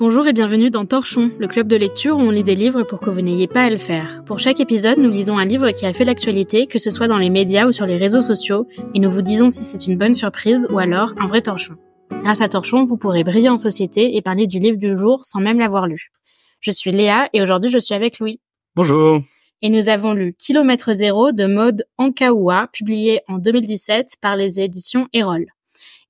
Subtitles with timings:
[0.00, 2.98] Bonjour et bienvenue dans Torchon, le club de lecture où on lit des livres pour
[2.98, 4.24] que vous n'ayez pas à le faire.
[4.26, 7.16] Pour chaque épisode, nous lisons un livre qui a fait l'actualité, que ce soit dans
[7.16, 10.16] les médias ou sur les réseaux sociaux, et nous vous disons si c'est une bonne
[10.16, 11.76] surprise ou alors un vrai torchon.
[12.24, 15.38] Grâce à Torchon, vous pourrez briller en société et parler du livre du jour sans
[15.38, 16.10] même l'avoir lu.
[16.58, 18.40] Je suis Léa et aujourd'hui je suis avec Louis.
[18.74, 19.20] Bonjour.
[19.62, 25.06] Et nous avons lu Kilomètre Zéro de Maude Ankaoua, publié en 2017 par les éditions
[25.12, 25.46] Erol.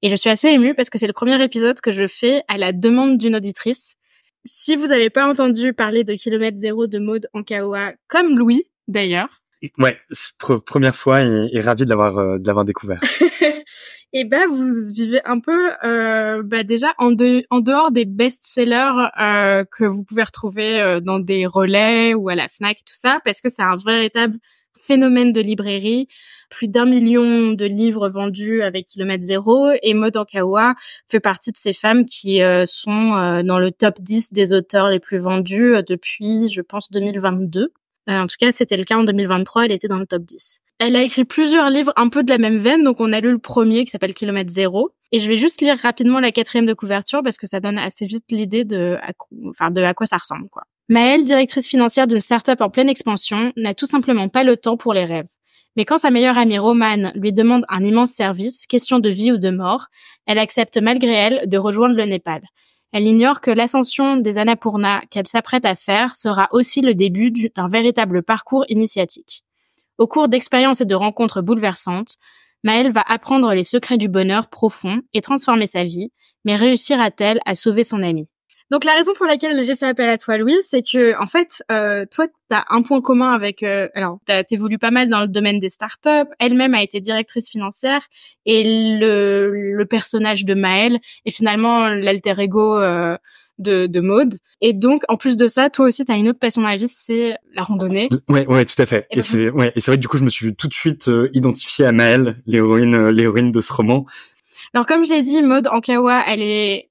[0.04, 2.58] Et je suis assez émue parce que c'est le premier épisode que je fais à
[2.58, 3.94] la demande d'une auditrice.
[4.44, 9.40] Si vous n'avez pas entendu parler de Kilomètre Zéro de Maude Ankaoua, comme Louis d'ailleurs.
[9.78, 9.96] Ouais,
[10.66, 13.00] première fois et, ravi de l'avoir euh, de l'avoir découvert.
[14.12, 17.16] et ben vous vivez un peu euh, bah, déjà en,
[17.48, 22.34] en dehors des best-sellers euh, que vous pouvez retrouver euh, dans des relais ou à
[22.34, 24.36] la Fnac tout ça parce que c'est un véritable
[24.84, 26.08] phénomène de librairie,
[26.50, 30.74] plus d'un million de livres vendus avec kilomètre zéro et Maud Ankawa
[31.08, 34.88] fait partie de ces femmes qui euh, sont euh, dans le top 10 des auteurs
[34.88, 37.72] les plus vendus euh, depuis, je pense, 2022.
[38.08, 40.60] en tout cas, c'était le cas en 2023, elle était dans le top 10.
[40.80, 43.30] Elle a écrit plusieurs livres un peu de la même veine, donc on a lu
[43.30, 44.90] le premier qui s'appelle Kilomètre Zéro.
[45.12, 48.04] Et je vais juste lire rapidement la quatrième de couverture parce que ça donne assez
[48.04, 48.98] vite l'idée de,
[49.48, 50.64] enfin, de à quoi ça ressemble, quoi.
[50.90, 54.92] Maëlle, directrice financière d'une start-up en pleine expansion, n'a tout simplement pas le temps pour
[54.92, 55.28] les rêves.
[55.76, 59.38] Mais quand sa meilleure amie Romane lui demande un immense service, question de vie ou
[59.38, 59.86] de mort,
[60.26, 62.42] elle accepte malgré elle de rejoindre le Népal.
[62.92, 67.66] Elle ignore que l'ascension des Annapurna qu'elle s'apprête à faire sera aussi le début d'un
[67.66, 69.42] véritable parcours initiatique.
[69.98, 72.16] Au cours d'expériences et de rencontres bouleversantes,
[72.62, 76.12] Maëlle va apprendre les secrets du bonheur profond et transformer sa vie,
[76.44, 78.28] mais réussira-t-elle à sauver son amie?
[78.74, 81.62] Donc la raison pour laquelle j'ai fait appel à toi, Louis, c'est que en fait,
[81.70, 83.62] euh, toi, tu as un point commun avec.
[83.62, 84.18] Euh, alors,
[84.50, 86.28] évolué pas mal dans le domaine des startups.
[86.40, 88.00] Elle-même a été directrice financière
[88.46, 92.76] et le, le personnage de Maëlle est finalement l'alter ego.
[92.76, 93.16] Euh,
[93.58, 94.34] de, de mode.
[94.60, 96.76] Et donc, en plus de ça, toi aussi, tu as une autre passion dans la
[96.76, 98.08] vie, c'est la randonnée.
[98.28, 99.06] Ouais, ouais, tout à fait.
[99.12, 101.06] Et, c'est ouais, et c'est vrai que du coup, je me suis tout de suite
[101.06, 104.06] euh, identifié à Maëlle, l'héroïne, euh, l'héroïne de ce roman.
[104.72, 106.90] Alors, comme je l'ai dit, Maud Ankawa, elle est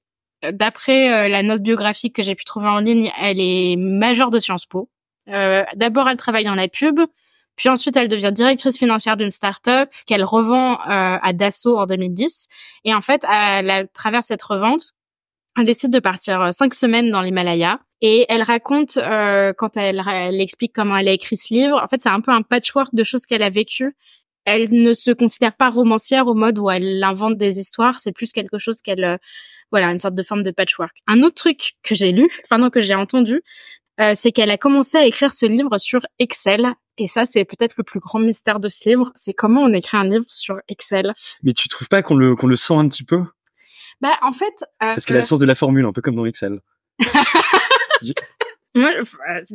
[0.52, 4.40] d'après euh, la note biographique que j'ai pu trouver en ligne, elle est majeure de
[4.40, 4.88] Sciences Po.
[5.28, 7.00] Euh, D'abord, elle travaille dans la pub,
[7.56, 12.48] puis ensuite, elle devient directrice financière d'une start-up qu'elle revend euh, à Dassault en 2010.
[12.84, 13.62] Et en fait, à,
[13.92, 14.92] travers cette revente,
[15.56, 17.78] elle décide de partir cinq semaines dans l'Himalaya.
[18.00, 18.98] Et elle raconte,
[19.56, 22.32] quand elle, elle explique comment elle a écrit ce livre, en fait, c'est un peu
[22.32, 23.94] un patchwork de choses qu'elle a vécues
[24.44, 28.32] elle ne se considère pas romancière au mode où elle invente des histoires, c'est plus
[28.32, 29.18] quelque chose qu'elle
[29.70, 30.96] voilà, une sorte de forme de patchwork.
[31.06, 33.42] Un autre truc que j'ai lu, enfin non que j'ai entendu,
[34.00, 36.72] euh, c'est qu'elle a commencé à écrire ce livre sur Excel.
[36.98, 39.96] Et ça, c'est peut-être le plus grand mystère de ce livre, c'est comment on écrit
[39.96, 41.12] un livre sur Excel.
[41.42, 43.22] Mais tu trouves pas qu'on le qu'on le sent un petit peu?
[44.00, 46.16] Bah en fait, euh, parce qu'elle a le sens de la formule, un peu comme
[46.16, 46.60] dans Excel.
[48.76, 48.90] Moi,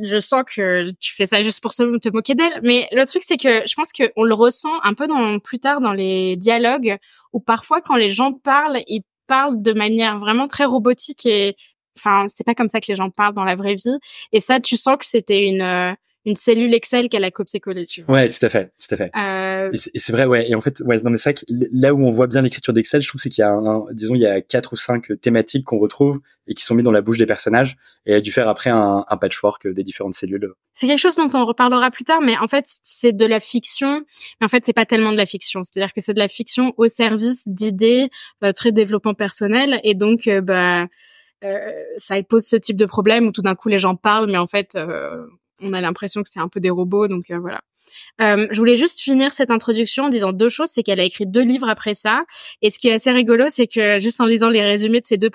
[0.01, 3.35] je sens que tu fais ça juste pour te moquer d'elle, mais le truc c'est
[3.35, 6.97] que je pense qu'on le ressent un peu dans plus tard dans les dialogues
[7.33, 11.55] où parfois quand les gens parlent, ils parle de manière vraiment très robotique et
[11.97, 13.97] enfin c'est pas comme ça que les gens parlent dans la vraie vie.
[14.33, 15.93] Et ça tu sens que c'était une euh,
[16.25, 18.15] une cellule Excel qu'elle a copié-collé, tu vois.
[18.15, 19.11] Ouais, tout à fait, tout à fait.
[19.15, 19.71] Euh...
[19.71, 20.49] Et c'est vrai, ouais.
[20.49, 22.73] Et en fait, ouais, non, mais c'est vrai que là où on voit bien l'écriture
[22.73, 25.11] d'Excel, je trouve c'est qu'il y a, un, disons, il y a quatre ou cinq
[25.21, 27.77] thématiques qu'on retrouve et qui sont mises dans la bouche des personnages.
[28.05, 30.51] Et elle a dû faire après un, un patchwork des différentes cellules.
[30.73, 34.03] C'est quelque chose dont on reparlera plus tard, mais en fait, c'est de la fiction.
[34.39, 35.61] Mais en fait, c'est pas tellement de la fiction.
[35.63, 38.09] C'est-à-dire que c'est de la fiction au service d'idées
[38.43, 39.79] euh, très développement personnel.
[39.83, 40.87] Et donc, euh, bah,
[41.43, 44.37] euh, ça pose ce type de problème où tout d'un coup les gens parlent, mais
[44.37, 45.25] en fait, euh,
[45.61, 47.61] on a l'impression que c'est un peu des robots, donc euh, voilà.
[48.21, 51.25] Euh, je voulais juste finir cette introduction en disant deux choses, c'est qu'elle a écrit
[51.25, 52.23] deux livres après ça,
[52.61, 55.17] et ce qui est assez rigolo, c'est que juste en lisant les résumés de ces
[55.17, 55.31] deux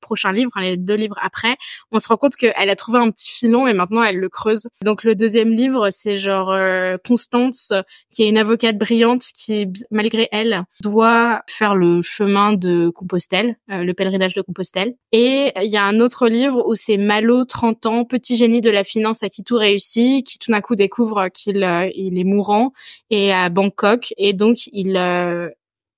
[0.00, 1.56] prochains livres, hein, les deux livres après,
[1.92, 4.68] on se rend compte qu'elle a trouvé un petit filon et maintenant elle le creuse.
[4.82, 7.72] Donc le deuxième livre, c'est genre euh, Constance,
[8.10, 13.84] qui est une avocate brillante qui, malgré elle, doit faire le chemin de Compostelle, euh,
[13.84, 14.94] le pèlerinage de Compostelle.
[15.12, 18.70] Et il y a un autre livre où c'est Malo, 30 ans, petit génie de
[18.70, 22.24] la finance à qui tout réussit, qui tout d'un coup découvre qu'il euh, il est
[22.24, 22.72] mourant
[23.10, 24.96] et à Bangkok et donc il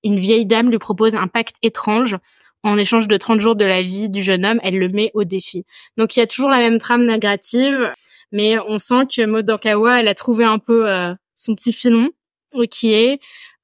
[0.05, 2.17] une vieille dame lui propose un pacte étrange
[2.64, 5.25] en échange de 30 jours de la vie du jeune homme, elle le met au
[5.25, 5.64] défi.
[5.96, 7.93] Donc il y a toujours la même trame négative,
[8.32, 12.10] mais on sent que Modankawa, elle a trouvé un peu euh, son petit filon,
[12.55, 13.20] euh, qui est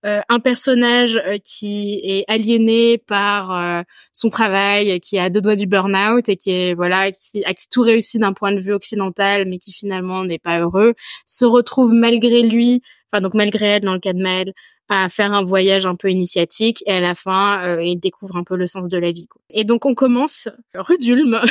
[0.07, 6.29] euh, un personnage qui est aliéné par son travail, qui a deux doigts du burn-out
[6.29, 9.59] et qui est voilà, qui a qui tout réussit d'un point de vue occidental, mais
[9.59, 10.95] qui finalement n'est pas heureux,
[11.25, 12.83] se retrouve malgré lui
[13.21, 14.53] donc malgré elle dans le cas de Maëlle,
[14.89, 18.45] à faire un voyage un peu initiatique et à la fin euh, il découvre un
[18.45, 19.29] peu le sens de la vie.
[19.51, 21.41] Et donc on commence rue d'Ulm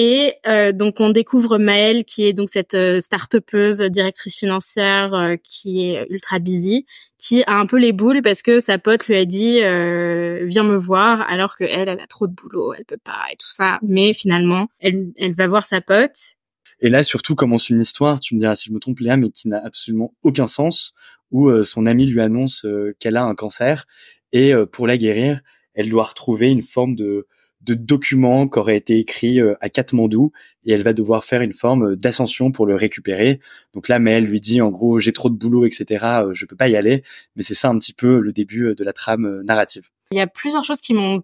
[0.00, 5.34] Et euh, donc on découvre Maëlle qui est donc cette euh, start-upeuse directrice financière euh,
[5.42, 6.86] qui est ultra busy,
[7.18, 10.62] qui a un peu les boules parce que sa pote lui a dit euh, viens
[10.62, 13.48] me voir alors que elle elle a trop de boulot, elle peut pas et tout
[13.48, 13.80] ça.
[13.82, 16.36] Mais finalement elle elle va voir sa pote.
[16.80, 19.30] Et là surtout commence une histoire, tu me diras si je me trompe Léa, mais
[19.30, 20.94] qui n'a absolument aucun sens
[21.30, 22.64] où son amie lui annonce
[22.98, 23.86] qu'elle a un cancer
[24.32, 25.42] et pour la guérir
[25.74, 27.26] elle doit retrouver une forme de
[27.60, 30.32] de documents qui auraient été écrits euh, à Katmandou
[30.64, 33.40] et elle va devoir faire une forme d'ascension pour le récupérer.
[33.74, 36.04] Donc là, Mel lui dit en gros j'ai trop de boulot, etc.
[36.04, 37.02] Euh, je peux pas y aller.
[37.36, 39.88] Mais c'est ça un petit peu le début euh, de la trame narrative.
[40.12, 41.22] Il y a plusieurs choses qui m'ont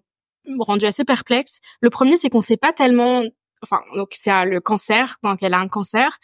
[0.59, 1.59] rendu assez perplexe.
[1.81, 3.23] Le premier, c'est qu'on sait pas tellement
[3.65, 6.19] enfin donc c'est le cancer donc elle a un cancer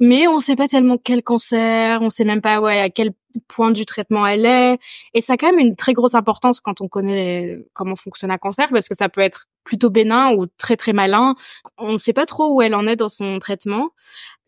[0.00, 3.12] mais on sait pas tellement quel cancer on sait même pas ouais à quel
[3.48, 4.78] point du traitement elle est.
[5.14, 8.38] Et ça a quand même une très grosse importance quand on connaît comment fonctionne un
[8.38, 11.34] cancer parce que ça peut être plutôt bénin ou très très malin.
[11.78, 13.90] On ne sait pas trop où elle en est dans son traitement.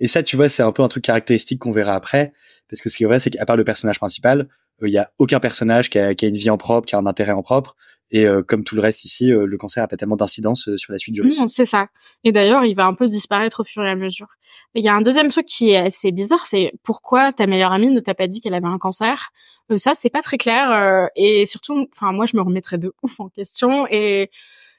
[0.00, 2.32] Et ça tu vois c'est un peu un truc caractéristique qu'on verra après
[2.68, 4.48] parce que ce qui est vrai c'est qu'à part le personnage principal
[4.82, 6.94] euh, il y a aucun personnage qui a, qui a, une vie en propre qui
[6.94, 7.76] a un intérêt en propre
[8.10, 10.78] et euh, comme tout le reste ici, euh, le cancer a pas tellement d'incidence euh,
[10.78, 11.42] sur la suite du risque.
[11.48, 11.88] c'est ça.
[12.24, 14.28] Et d'ailleurs, il va un peu disparaître au fur et à mesure.
[14.74, 17.90] Il y a un deuxième truc qui est assez bizarre, c'est pourquoi ta meilleure amie
[17.90, 19.30] ne t'a pas dit qu'elle avait un cancer?
[19.76, 21.10] ça, c'est pas très clair.
[21.14, 23.86] et surtout, enfin, moi, je me remettrais de ouf en question.
[23.90, 24.30] Et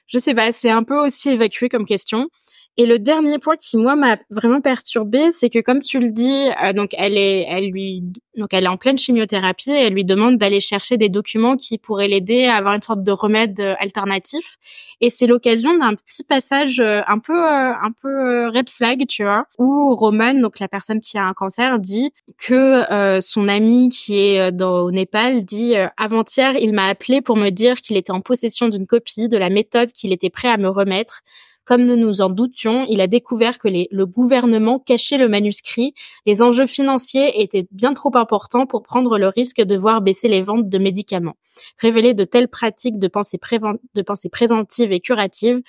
[0.08, 2.28] je sais pas, c'est un peu aussi évacué comme question.
[2.80, 6.48] Et le dernier point qui moi m'a vraiment perturbée, c'est que comme tu le dis,
[6.64, 8.02] euh, donc elle est, elle lui,
[8.38, 11.76] donc elle est en pleine chimiothérapie et elle lui demande d'aller chercher des documents qui
[11.76, 14.56] pourraient l'aider à avoir une sorte de remède euh, alternatif.
[15.02, 19.44] Et c'est l'occasion d'un petit passage euh, un peu, un peu red flag, tu vois,
[19.58, 24.62] où Roman, donc la personne qui a un cancer, dit que son ami qui est
[24.62, 28.86] au Népal dit avant-hier, il m'a appelé pour me dire qu'il était en possession d'une
[28.86, 31.22] copie de la méthode qu'il était prêt à me remettre
[31.64, 35.94] comme nous nous en doutions, il a découvert que le gouvernement cachait le manuscrit.
[36.26, 40.42] Les enjeux financiers étaient bien trop importants pour prendre le risque de voir baisser les
[40.42, 41.36] ventes de médicaments.
[41.78, 43.38] Révéler de telles pratiques de pensée,
[43.94, 45.60] de pensée préventive et curative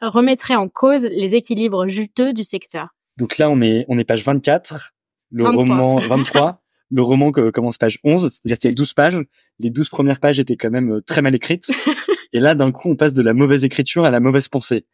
[0.00, 2.88] remettrait en cause les équilibres juteux du secteur.
[3.16, 4.94] Donc là, on est, on est page 24,
[5.30, 6.62] le roman 23.
[6.90, 9.18] le roman commence page 11, c'est-à-dire qu'il y a 12 pages.
[9.58, 11.70] Les 12 premières pages étaient quand même euh, très mal écrites.
[12.32, 14.86] et là, d'un coup, on passe de la mauvaise écriture à la mauvaise pensée.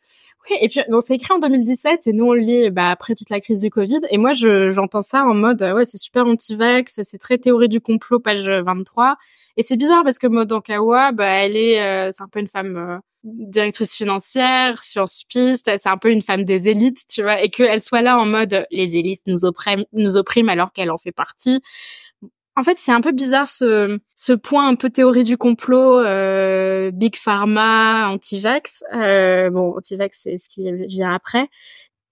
[0.49, 3.15] Oui, et puis donc c'est écrit en 2017 et nous on le lit bah, après
[3.15, 6.25] toute la crise du Covid et moi je j'entends ça en mode ouais c'est super
[6.27, 9.17] anti-vax, c'est très théorie du complot page 23
[9.59, 12.49] et c'est bizarre parce que Maud Ankawa bah elle est euh, c'est un peu une
[12.49, 17.51] femme euh, directrice financière, sciencipiste, c'est un peu une femme des élites, tu vois, et
[17.51, 21.13] qu'elle soit là en mode les élites nous oppriment, nous oppriment alors qu'elle en fait
[21.13, 21.61] partie.
[22.57, 26.91] En fait, c'est un peu bizarre ce, ce point un peu théorie du complot, euh,
[26.91, 28.83] big pharma, anti-vax.
[28.95, 31.49] Euh, bon, anti-vax, c'est ce qui vient après.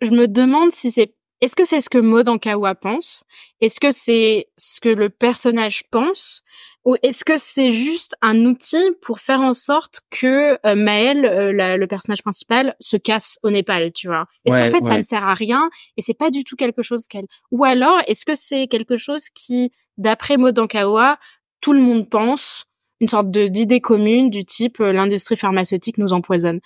[0.00, 3.25] Je me demande si c'est est-ce que c'est ce que Maud Ankawa pense?
[3.61, 6.43] Est-ce que c'est ce que le personnage pense?
[6.85, 11.76] Ou est-ce que c'est juste un outil pour faire en sorte que euh, Maël, euh,
[11.76, 14.26] le personnage principal, se casse au Népal, tu vois?
[14.44, 17.06] Est-ce qu'en fait ça ne sert à rien et c'est pas du tout quelque chose
[17.06, 21.19] qu'elle Ou alors est-ce que c'est quelque chose qui d'après Modankawa,
[21.61, 22.69] tout le monde pense
[23.00, 26.61] une sorte d'idée commune du type euh, l'industrie pharmaceutique nous empoisonne.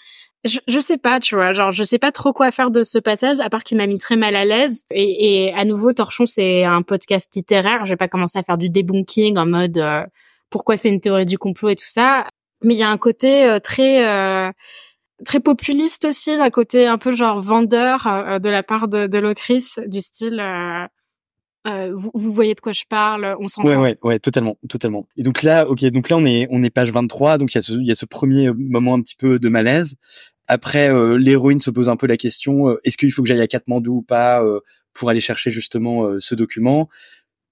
[0.44, 2.99] Je, je sais pas, tu vois, genre je sais pas trop quoi faire de ce
[2.99, 4.84] passage à part qu'il m'a mis très mal à l'aise.
[4.91, 7.86] Et, et, à nouveau, Torchon c'est un podcast littéraire.
[7.86, 10.05] J'ai pas commencé à faire du debunking en mode euh,
[10.51, 12.27] pourquoi c'est une théorie du complot et tout ça.
[12.65, 14.53] Mais il y a un côté euh, très
[15.24, 19.79] très populiste aussi, un côté un peu genre vendeur de la part de, de l'autrice
[19.86, 20.41] du style
[21.66, 23.69] euh, vous, vous, voyez de quoi je parle, on s'entend.
[23.69, 25.06] Ouais, ouais, ouais, totalement, totalement.
[25.16, 27.58] Et donc là, ok, donc là on est on est page 23, donc il y
[27.58, 29.94] a ce il y a ce premier moment un petit peu de malaise.
[30.48, 33.40] Après, euh, l'héroïne se pose un peu la question euh, est-ce qu'il faut que j'aille
[33.40, 34.44] à Katmandou ou pas
[34.92, 36.88] pour aller chercher justement ce document?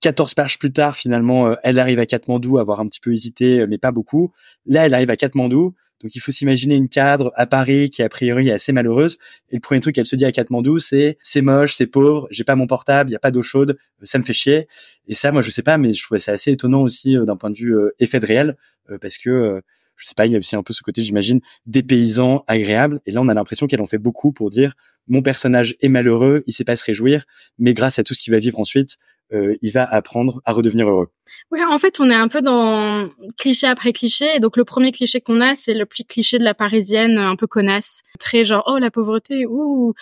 [0.00, 3.76] 14 pages plus tard, finalement, elle arrive à Katmandou, avoir un petit peu hésité, mais
[3.76, 4.32] pas beaucoup.
[4.64, 8.08] Là, elle arrive à Katmandou, donc il faut s'imaginer une cadre à Paris qui a
[8.08, 9.18] priori est assez malheureuse.
[9.50, 12.44] Et le premier truc qu'elle se dit à Katmandou, c'est c'est moche, c'est pauvre, j'ai
[12.44, 14.68] pas mon portable, il y a pas d'eau chaude, ça me fait chier.
[15.06, 17.36] Et ça, moi je sais pas, mais je trouvais ça assez étonnant aussi euh, d'un
[17.36, 18.56] point de vue euh, effet de réel,
[18.90, 19.60] euh, parce que
[19.96, 23.00] je sais pas, il y a aussi un peu ce côté, j'imagine, des paysans agréables.
[23.04, 24.74] Et là, on a l'impression qu'elle en fait beaucoup pour dire
[25.08, 27.26] mon personnage est malheureux, il sait pas se réjouir,
[27.58, 28.96] mais grâce à tout ce qu'il va vivre ensuite,
[29.32, 31.08] euh, il va apprendre à redevenir heureux.
[31.50, 33.08] Ouais, en fait, on est un peu dans
[33.38, 34.26] cliché après cliché.
[34.34, 37.36] Et donc, le premier cliché qu'on a, c'est le plus cliché de la parisienne un
[37.36, 38.02] peu connasse.
[38.18, 39.94] Très genre, oh, la pauvreté, ouh.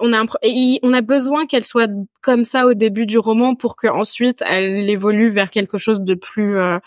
[0.00, 0.26] on a un,
[0.82, 4.88] on a besoin qu'elle soit comme ça au début du roman pour que ensuite elle
[4.90, 6.78] évolue vers quelque chose de plus euh,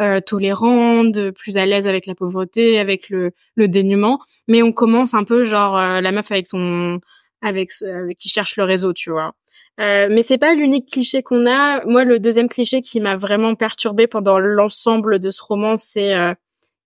[0.00, 4.18] euh, tolérant, de plus à l'aise avec la pauvreté, avec le, le dénuement.
[4.48, 7.00] Mais on commence un peu genre euh, la meuf avec son
[7.42, 9.34] avec, avec qui cherche le réseau, tu vois.
[9.80, 11.84] Euh, mais c'est pas l'unique cliché qu'on a.
[11.86, 16.32] Moi, le deuxième cliché qui m'a vraiment perturbé pendant l'ensemble de ce roman, c'est euh,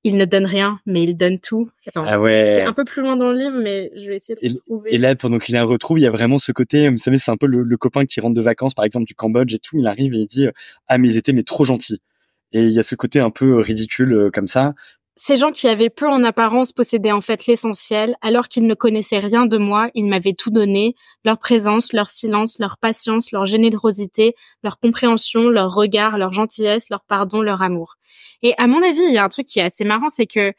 [0.04, 1.68] il ne donne rien, mais il donne tout.
[1.94, 2.54] ah ouais.
[2.56, 4.94] C'est un peu plus loin dans le livre, mais je vais essayer de et, trouver.
[4.94, 7.30] Et là, pendant qu'il la retrouve, il y a vraiment ce côté, vous savez, c'est
[7.30, 9.76] un peu le, le, copain qui rentre de vacances, par exemple, du Cambodge et tout.
[9.78, 10.46] Il arrive et il dit,
[10.86, 12.00] ah, mais ils étaient mais trop gentils.
[12.52, 14.74] Et il y a ce côté un peu ridicule euh, comme ça.
[15.20, 19.18] Ces gens qui avaient peu en apparence possédaient en fait l'essentiel, alors qu'ils ne connaissaient
[19.18, 20.94] rien de moi, ils m'avaient tout donné,
[21.24, 27.02] leur présence, leur silence, leur patience, leur générosité, leur compréhension, leur regard, leur gentillesse, leur
[27.02, 27.96] pardon, leur amour.
[28.42, 30.52] Et à mon avis, il y a un truc qui est assez marrant, c'est que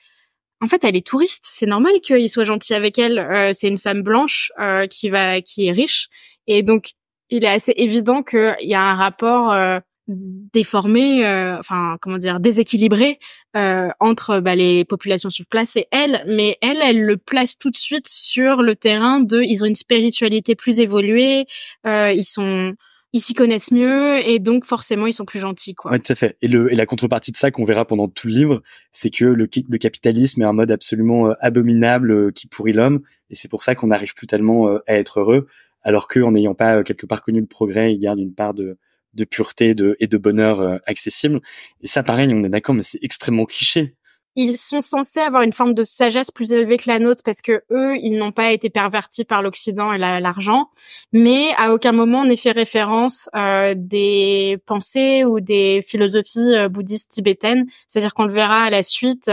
[0.60, 1.48] en fait, elle est touriste.
[1.50, 3.18] C'est normal qu'il soit gentil avec elle.
[3.18, 6.10] Euh, c'est une femme blanche euh, qui va, qui est riche,
[6.48, 6.92] et donc
[7.30, 12.40] il est assez évident qu'il y a un rapport euh, déformé, euh, enfin comment dire,
[12.40, 13.20] déséquilibré
[13.56, 17.70] euh, entre bah, les populations sur place et elle, mais elle, elle le place tout
[17.70, 21.46] de suite sur le terrain de, ils ont une spiritualité plus évoluée,
[21.86, 22.74] euh, ils sont
[23.12, 25.92] ils s'y connaissent mieux et donc forcément ils sont plus gentils quoi.
[25.92, 26.36] Ouais, tout à fait.
[26.44, 28.62] Et, le, et la contrepartie de ça qu'on verra pendant tout le livre,
[28.92, 33.02] c'est que le, le capitalisme est un mode absolument abominable qui pourrit l'homme
[33.32, 35.48] et c'est pour ça qu'on n'arrive plus tellement à être heureux,
[35.82, 38.78] alors qu'en n'ayant pas quelque part connu le progrès, il garde une part de
[39.14, 41.42] de pureté et de bonheur euh, accessible.
[41.82, 43.96] Et ça, pareil, on est d'accord, mais c'est extrêmement cliché.
[44.36, 47.64] Ils sont censés avoir une forme de sagesse plus élevée que la nôtre parce que
[47.72, 50.70] eux, ils n'ont pas été pervertis par l'Occident et l'argent,
[51.12, 57.12] mais à aucun moment on fait référence euh, des pensées ou des philosophies euh, bouddhistes
[57.12, 57.66] tibétaines.
[57.88, 59.30] C'est-à-dire qu'on le verra à la suite.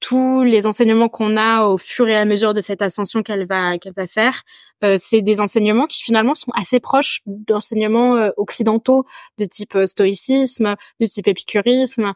[0.00, 3.78] Tous les enseignements qu'on a au fur et à mesure de cette ascension qu'elle va
[3.78, 4.42] qu'elle va faire,
[4.84, 9.04] euh, c'est des enseignements qui finalement sont assez proches d'enseignements euh, occidentaux
[9.38, 12.12] de type euh, stoïcisme, de type épicurisme.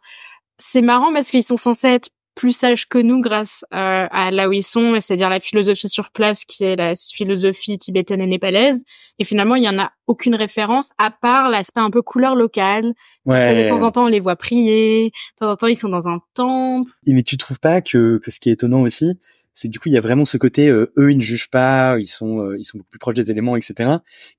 [0.58, 4.48] C'est marrant parce qu'ils sont censés être plus sages que nous grâce euh, à là
[4.48, 8.84] où ils sont, c'est-à-dire la philosophie sur place qui est la philosophie tibétaine et népalaise.
[9.18, 12.94] Et finalement, il y en a aucune référence à part l'aspect un peu couleur locale.
[13.26, 13.64] Ouais.
[13.64, 15.06] De temps en temps, on les voit prier.
[15.06, 16.90] De temps en temps, ils sont dans un temple.
[17.06, 19.12] Mais tu trouves pas que, que ce qui est étonnant aussi,
[19.54, 21.96] c'est du coup il y a vraiment ce côté euh, eux ils ne jugent pas
[21.98, 23.74] ils sont euh, ils sont beaucoup plus proches des éléments etc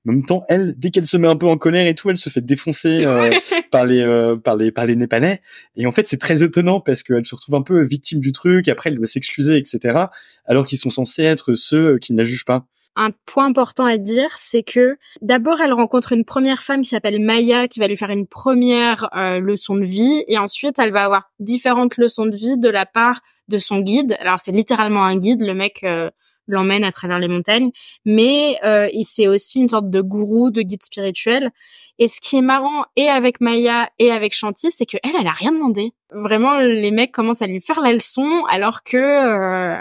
[0.04, 2.10] mais en même temps elle dès qu'elle se met un peu en colère et tout
[2.10, 3.30] elle se fait défoncer euh,
[3.70, 4.04] par les
[4.42, 5.40] par les par les népalais.
[5.76, 8.68] Et en fait c'est très étonnant parce qu'elle se retrouve un peu victime du truc
[8.68, 10.06] après elle doit s'excuser etc
[10.46, 12.66] alors qu'ils sont censés être ceux qui ne la jugent pas.
[12.96, 17.20] Un point important à dire, c'est que d'abord elle rencontre une première femme qui s'appelle
[17.20, 21.04] Maya qui va lui faire une première euh, leçon de vie et ensuite elle va
[21.04, 24.16] avoir différentes leçons de vie de la part de son guide.
[24.20, 26.10] Alors c'est littéralement un guide, le mec euh,
[26.46, 27.70] l'emmène à travers les montagnes,
[28.04, 31.50] mais euh, c'est aussi une sorte de gourou, de guide spirituel.
[31.98, 35.26] Et ce qui est marrant et avec Maya et avec Chanty, c'est que elle, elle
[35.26, 35.92] a rien demandé.
[36.10, 39.80] Vraiment, les mecs commencent à lui faire la leçon alors que euh,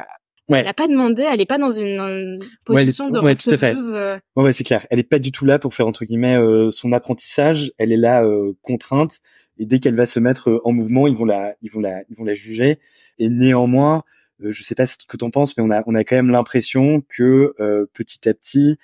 [0.49, 0.59] Ouais.
[0.59, 3.75] Elle n'a pas demandé, elle est pas dans une, position de ouais, tout à fait.
[3.77, 4.19] Euh.
[4.35, 4.85] Ouais, ouais c'est clair.
[4.89, 7.71] Elle est pas du tout là pour faire entre guillemets euh, son apprentissage.
[7.77, 9.19] Elle est là euh, contrainte.
[9.57, 12.15] Et dès qu'elle va se mettre en mouvement, ils vont la, ils vont la, ils
[12.15, 12.79] vont la juger.
[13.19, 14.03] Et néanmoins,
[14.39, 17.01] je sais pas ce que t'en penses, mais on a, on a quand même l'impression
[17.07, 17.53] que
[17.93, 18.77] petit à petit,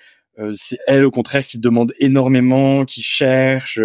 [0.54, 3.80] c'est elle au contraire qui demande énormément, qui cherche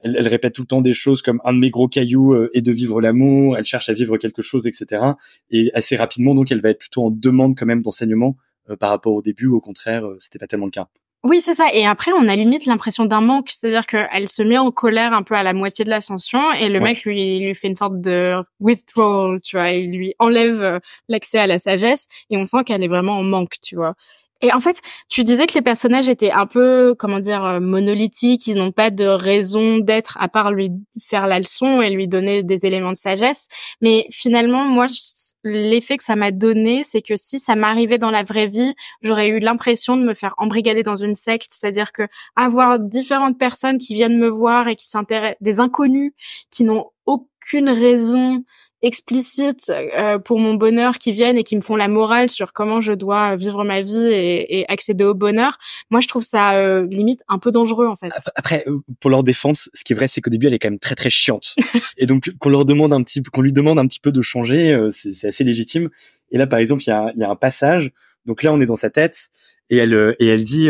[0.00, 2.50] elle, elle, répète tout le temps des choses comme un de mes gros cailloux euh,
[2.54, 5.02] est de vivre l'amour, elle cherche à vivre quelque chose, etc.
[5.50, 8.36] Et assez rapidement, donc, elle va être plutôt en demande quand même d'enseignement
[8.70, 9.46] euh, par rapport au début.
[9.46, 10.88] Au contraire, euh, c'était pas tellement le cas.
[11.28, 11.66] Oui, c'est ça.
[11.74, 15.24] Et après, on a limite l'impression d'un manque, c'est-à-dire qu'elle se met en colère un
[15.24, 18.34] peu à la moitié de l'ascension, et le mec lui lui fait une sorte de
[18.60, 20.78] withdrawal, tu vois, il lui enlève
[21.08, 23.94] l'accès à la sagesse, et on sent qu'elle est vraiment en manque, tu vois.
[24.42, 28.46] Et en fait, tu disais que les personnages étaient un peu, comment dire, euh, monolithiques,
[28.46, 32.42] ils n'ont pas de raison d'être à part lui faire la leçon et lui donner
[32.42, 33.48] des éléments de sagesse.
[33.80, 34.88] Mais finalement, moi,
[35.42, 39.28] l'effet que ça m'a donné, c'est que si ça m'arrivait dans la vraie vie, j'aurais
[39.28, 42.02] eu l'impression de me faire embrigader dans une secte, c'est-à-dire que
[42.34, 46.12] avoir différentes personnes qui viennent me voir et qui s'intéressent, des inconnus
[46.50, 48.44] qui n'ont aucune raison
[48.82, 52.80] explicite euh, pour mon bonheur qui viennent et qui me font la morale sur comment
[52.80, 55.58] je dois vivre ma vie et, et accéder au bonheur.
[55.90, 58.10] Moi, je trouve ça euh, limite un peu dangereux en fait.
[58.34, 60.70] Après, euh, pour leur défense, ce qui est vrai, c'est qu'au début, elle est quand
[60.70, 61.54] même très très chiante.
[61.96, 64.78] et donc, qu'on leur demande un petit, qu'on lui demande un petit peu de changer,
[64.90, 65.88] c'est assez légitime.
[66.30, 67.90] Et là, par exemple, il y a, y a un passage.
[68.26, 69.28] Donc là, on est dans sa tête
[69.70, 70.68] et elle et elle dit.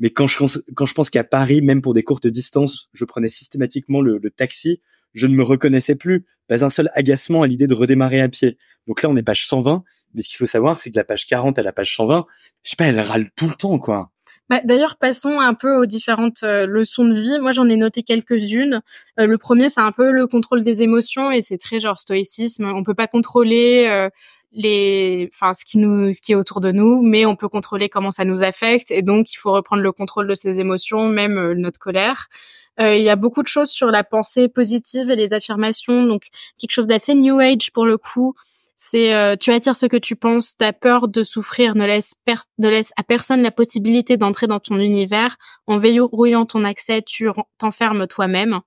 [0.00, 0.38] mais quand je,
[0.74, 4.30] quand je pense qu'à Paris, même pour des courtes distances, je prenais systématiquement le, le
[4.30, 4.80] taxi
[5.14, 6.26] je ne me reconnaissais plus.
[6.48, 8.58] Pas un seul agacement à l'idée de redémarrer à pied.
[8.86, 9.84] Donc là, on est page 120
[10.14, 12.26] Mais ce qu'il faut savoir, c'est que la page 40 à la page 120,
[12.62, 14.10] je sais pas, elle râle tout le temps, quoi.
[14.48, 17.38] Bah, D'ailleurs, passons un peu aux différentes euh, leçons de vie.
[17.38, 18.80] Moi, j'en ai noté quelques-unes.
[19.20, 22.64] Euh, le premier, c'est un peu le contrôle des émotions et c'est très genre stoïcisme.
[22.64, 24.08] On peut pas contrôler euh,
[24.52, 27.90] les, enfin, ce qui nous, ce qui est autour de nous, mais on peut contrôler
[27.90, 31.52] comment ça nous affecte et donc il faut reprendre le contrôle de ses émotions, même
[31.52, 32.28] notre colère.
[32.78, 36.70] Il y a beaucoup de choses sur la pensée positive et les affirmations, donc quelque
[36.70, 38.34] chose d'assez new age pour le coup.
[38.80, 42.14] C'est euh, tu attires ce que tu penses, t'as peur de souffrir, ne laisse,
[42.58, 45.36] ne laisse à personne la possibilité d'entrer dans ton univers.
[45.66, 48.60] En verrouillant ton accès, tu t'enfermes toi-même.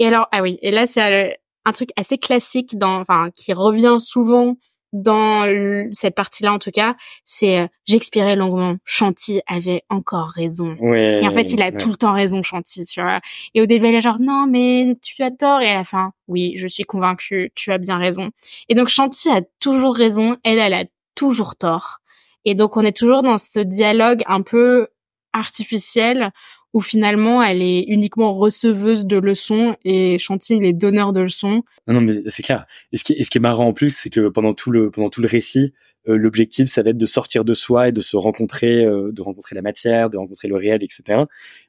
[0.00, 1.32] Et alors, ah oui, et là c'est euh,
[1.64, 4.56] un truc assez classique dans, enfin, qui revient souvent
[4.92, 5.46] dans
[5.92, 8.76] cette partie-là en tout cas, c'est euh, j'expirais longuement.
[8.84, 10.76] Chanty avait encore raison.
[10.94, 13.20] et en fait, il a tout le temps raison, Chanty, tu vois.
[13.54, 15.60] Et au début, il est genre non, mais tu as tort.
[15.62, 18.30] Et à la fin, oui, je suis convaincue, tu as bien raison.
[18.68, 20.84] Et donc Chanty a toujours raison, elle, elle a
[21.14, 21.98] toujours tort.
[22.44, 24.88] Et donc on est toujours dans ce dialogue un peu
[25.32, 26.32] artificiel
[26.72, 31.62] où finalement elle est uniquement receveuse de leçons et Chantier il est donneur de leçons.
[31.86, 32.66] Non, non mais c'est clair.
[32.92, 35.28] Et ce qui, est, marrant en plus, c'est que pendant tout le pendant tout le
[35.28, 35.72] récit,
[36.08, 39.22] euh, l'objectif ça va être de sortir de soi et de se rencontrer, euh, de
[39.22, 41.24] rencontrer la matière, de rencontrer le réel, etc.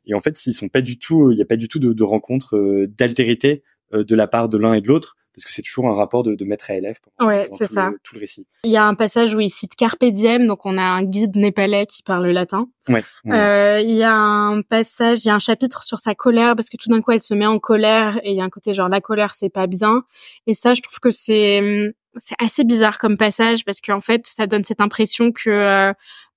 [0.06, 1.94] Et en fait, ils sont pas du tout, il n'y a pas du tout de,
[1.94, 5.62] de rencontre euh, d'altérité de la part de l'un et de l'autre parce que c'est
[5.62, 6.98] toujours un rapport de, de maître à élève.
[7.22, 7.92] ouais, c'est ça.
[8.04, 8.46] tout le récit.
[8.64, 11.36] Il y a un passage où il cite Carpe diem, donc on a un guide
[11.36, 12.68] népalais qui parle le latin.
[12.88, 13.04] Ouais.
[13.28, 16.70] Euh, il y a un passage, il y a un chapitre sur sa colère parce
[16.70, 18.74] que tout d'un coup elle se met en colère et il y a un côté
[18.74, 20.04] genre la colère c'est pas bien.
[20.48, 24.46] Et ça, je trouve que c'est c'est assez bizarre comme passage parce qu'en fait ça
[24.46, 25.94] donne cette impression que euh,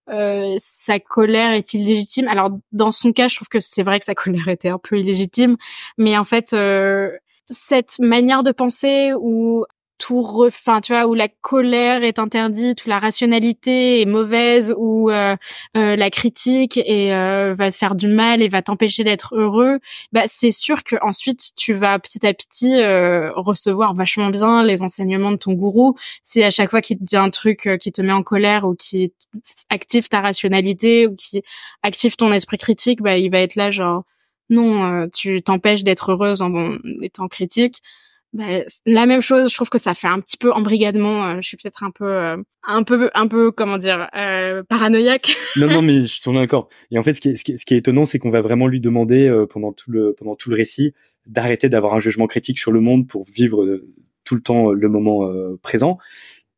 [0.08, 2.28] euh, sa colère est illégitime.
[2.28, 4.98] Alors dans son cas, je trouve que c'est vrai que sa colère était un peu
[4.98, 5.56] illégitime,
[5.98, 7.10] mais en fait, euh,
[7.46, 9.64] cette manière de penser où
[9.98, 15.10] tout refin, tu vois, où la colère est interdite, où la rationalité est mauvaise, où
[15.10, 15.36] euh,
[15.76, 19.78] euh, la critique et euh, va te faire du mal et va t'empêcher d'être heureux,
[20.12, 22.74] bah c'est sûr que ensuite tu vas petit à petit
[23.34, 25.96] recevoir vachement bien les enseignements de ton gourou.
[26.22, 28.74] Si à chaque fois qu'il te dit un truc qui te met en colère ou
[28.74, 29.12] qui
[29.70, 31.42] active ta rationalité ou qui
[31.82, 34.04] active ton esprit critique, bah il va être là genre
[34.50, 37.82] non, euh, tu t'empêches d'être heureuse en, étant critique.
[38.32, 38.44] Bah,
[38.84, 41.26] la même chose, je trouve que ça fait un petit peu embrigadement.
[41.26, 44.08] Euh, je suis peut-être un peu, euh, un peu, un peu, comment dire,
[44.68, 45.36] paranoïaque.
[45.56, 46.68] non, non, mais je suis d'accord.
[46.90, 48.80] Et en fait, ce qui est, ce qui est, étonnant, c'est qu'on va vraiment lui
[48.80, 50.92] demander pendant tout le, pendant tout le récit,
[51.26, 53.80] d'arrêter d'avoir un jugement critique sur le monde pour vivre
[54.24, 55.28] tout le temps le moment
[55.62, 55.98] présent.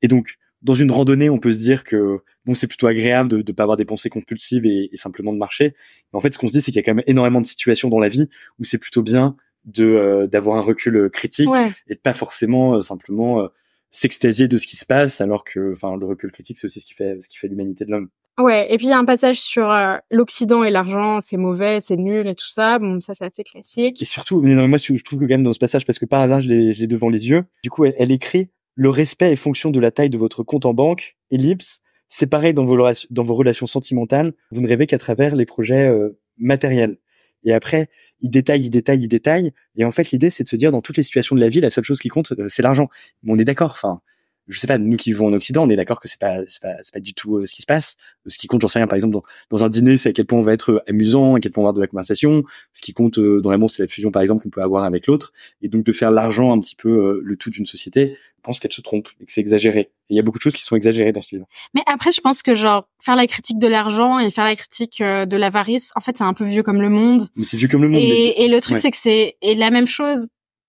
[0.02, 3.36] Et donc, dans une randonnée, on peut se dire que bon, c'est plutôt agréable de
[3.36, 5.74] ne pas avoir des pensées compulsives et, simplement de marcher.
[6.12, 7.46] Mais en fait, ce qu'on se dit, c'est qu'il y a quand même énormément de
[7.46, 11.50] situations dans la vie où c'est plutôt bien de euh, d'avoir un recul euh, critique
[11.88, 13.46] et de pas forcément euh, simplement
[13.90, 16.86] s'extasier de ce qui se passe, alors que, enfin, le recul critique, c'est aussi ce
[16.86, 18.08] qui fait ce qui fait l'humanité de l'homme.
[18.38, 19.74] Ouais, et puis il y a un passage sur
[20.10, 22.78] l'Occident et l'argent, c'est mauvais, c'est nul et tout ça.
[22.78, 24.00] Bon, ça c'est assez classique.
[24.00, 26.04] Et surtout, mais non, moi je trouve que quand même dans ce passage, parce que
[26.04, 29.72] par hasard je l'ai devant les yeux, du coup elle écrit le respect est fonction
[29.72, 31.16] de la taille de votre compte en banque.
[31.32, 31.80] Ellipse.
[32.08, 34.34] C'est pareil dans vos, relations sentimentales.
[34.52, 36.96] Vous ne rêvez qu'à travers les projets euh, matériels.
[37.42, 39.50] Et après, il détaille, il détaille, il détaille.
[39.74, 41.60] Et en fait, l'idée, c'est de se dire, dans toutes les situations de la vie,
[41.60, 42.88] la seule chose qui compte, euh, c'est l'argent.
[43.26, 43.72] on est d'accord.
[43.72, 44.00] Enfin,
[44.48, 46.62] je sais pas, nous qui vivons en Occident, on est d'accord que c'est pas, c'est
[46.62, 47.96] pas, c'est pas du tout euh, ce qui se passe.
[48.26, 48.86] Ce qui compte, j'en sais rien.
[48.86, 51.34] Par exemple, dans, dans un dîner, c'est à quel point on va être euh, amusant,
[51.34, 52.44] à quel point on va avoir de la conversation.
[52.72, 55.06] Ce qui compte euh, dans l'amour, c'est la fusion, par exemple, qu'on peut avoir avec
[55.06, 55.32] l'autre.
[55.62, 58.72] Et donc de faire l'argent un petit peu le tout d'une société, je pense qu'elle
[58.72, 59.90] se trompe et que c'est exagéré.
[60.08, 61.46] Il y a beaucoup de choses qui sont exagérées dans ce livre.
[61.74, 65.00] Mais après, je pense que genre faire la critique de l'argent et faire la critique
[65.00, 67.28] de l'avarice, en fait, c'est un peu vieux comme le monde.
[67.36, 68.00] Mais c'est vieux comme le monde.
[68.00, 70.28] Et, et le truc, c'est que c'est et la même chose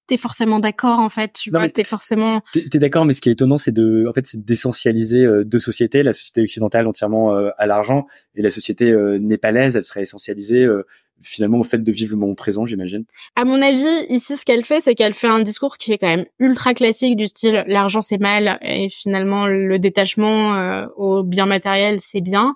[0.09, 3.33] t'es forcément d'accord en fait tu vois t'es forcément t'es d'accord mais ce qui est
[3.33, 7.51] étonnant c'est de en fait c'est d'essentialiser euh, deux sociétés la société occidentale entièrement euh,
[7.59, 10.67] à l'argent et la société euh, népalaise elle serait essentialisée
[11.21, 13.03] finalement au fait de vivre le moment présent j'imagine.
[13.35, 16.07] À mon avis ici ce qu'elle fait c'est qu'elle fait un discours qui est quand
[16.07, 21.99] même ultra classique du style l'argent c'est mal et finalement le détachement au bien matériel
[21.99, 22.55] c'est bien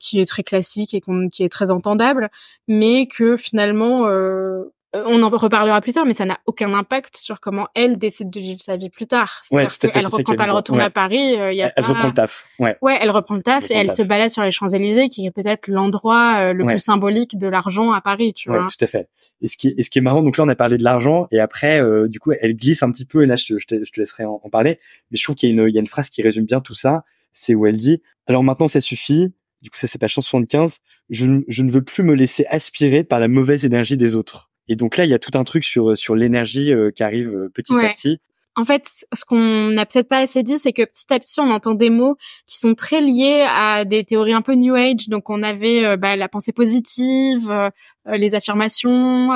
[0.00, 2.28] qui est très classique et qui est très entendable
[2.66, 7.40] mais que finalement euh, on en reparlera plus tard, mais ça n'a aucun impact sur
[7.40, 9.40] comment elle décide de vivre sa vie plus tard.
[9.50, 12.46] Ouais, elle reprend, elle retourne à Paris, euh, y a elle, reprend le taf.
[12.58, 12.76] Ouais.
[12.82, 15.30] Ouais, elle reprend le taf et elle se balade sur les Champs Élysées, qui est
[15.30, 18.66] peut-être l'endroit euh, le plus symbolique de l'argent à Paris, tu vois.
[18.66, 19.08] tout à fait.
[19.42, 20.84] Et ce qui est, et ce qui est marrant, donc là on a parlé de
[20.84, 23.92] l'argent et après, du coup, elle glisse un petit peu et là je, te, je
[23.92, 24.80] te laisserai en, parler.
[25.10, 26.60] Mais je trouve qu'il y a une, il y a une phrase qui résume bien
[26.60, 27.04] tout ça.
[27.32, 29.32] C'est où elle dit alors maintenant ça suffit.
[29.62, 30.78] Du coup, ça c'est page 175.
[31.10, 34.49] Je, je ne veux plus me laisser aspirer par la mauvaise énergie des autres.
[34.70, 37.28] Et donc là, il y a tout un truc sur sur l'énergie euh, qui arrive
[37.28, 38.20] euh, petit à petit.
[38.56, 41.50] En fait, ce qu'on n'a peut-être pas assez dit, c'est que petit à petit, on
[41.50, 45.08] entend des mots qui sont très liés à des théories un peu New Age.
[45.08, 47.70] Donc, on avait euh, bah, la pensée positive, euh,
[48.06, 49.30] les affirmations,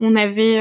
[0.00, 0.58] on avait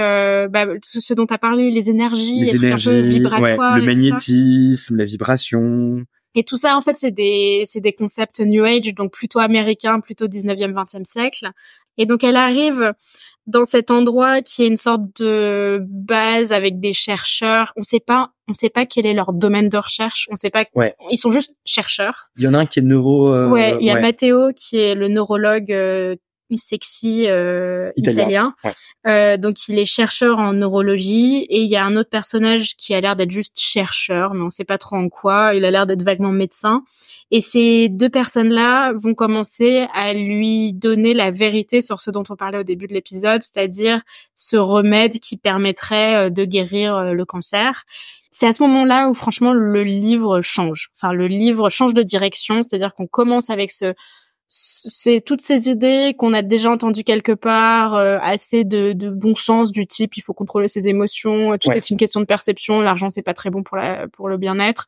[0.49, 4.97] bah, ce, dont tu as parlé, les énergies, les, énergies, un peu vibratoires, le magnétisme,
[4.97, 6.03] la vibration.
[6.35, 10.01] Et tout ça, en fait, c'est des, c'est des concepts New Age, donc plutôt américains,
[10.01, 11.49] plutôt 19e, 20e siècle.
[11.97, 12.93] Et donc, elle arrive
[13.47, 17.73] dans cet endroit qui est une sorte de base avec des chercheurs.
[17.77, 20.27] On sait pas, on sait pas quel est leur domaine de recherche.
[20.31, 20.65] On sait pas.
[20.75, 20.93] Ouais.
[21.09, 22.29] Ils sont juste chercheurs.
[22.37, 23.33] Il y en a un qui est neuro.
[23.33, 23.77] Euh, ouais.
[23.79, 26.15] Il y a Matteo qui est le neurologue euh,
[26.55, 28.53] sexy euh, italien.
[29.05, 32.93] Euh, donc il est chercheur en neurologie et il y a un autre personnage qui
[32.93, 35.53] a l'air d'être juste chercheur, mais on sait pas trop en quoi.
[35.53, 36.83] Il a l'air d'être vaguement médecin.
[37.29, 42.37] Et ces deux personnes-là vont commencer à lui donner la vérité sur ce dont on
[42.37, 44.01] parlait au début de l'épisode, c'est-à-dire
[44.35, 47.83] ce remède qui permettrait euh, de guérir euh, le cancer.
[48.31, 50.89] C'est à ce moment-là où franchement le livre change.
[50.95, 53.93] Enfin, le livre change de direction, c'est-à-dire qu'on commence avec ce
[54.49, 59.35] c'est toutes ces idées qu'on a déjà entendues quelque part, euh, assez de, de, bon
[59.35, 63.09] sens du type il faut contrôler ses émotions, tout est une question de perception, l'argent
[63.09, 64.87] c'est pas très bon pour la pour le bien-être.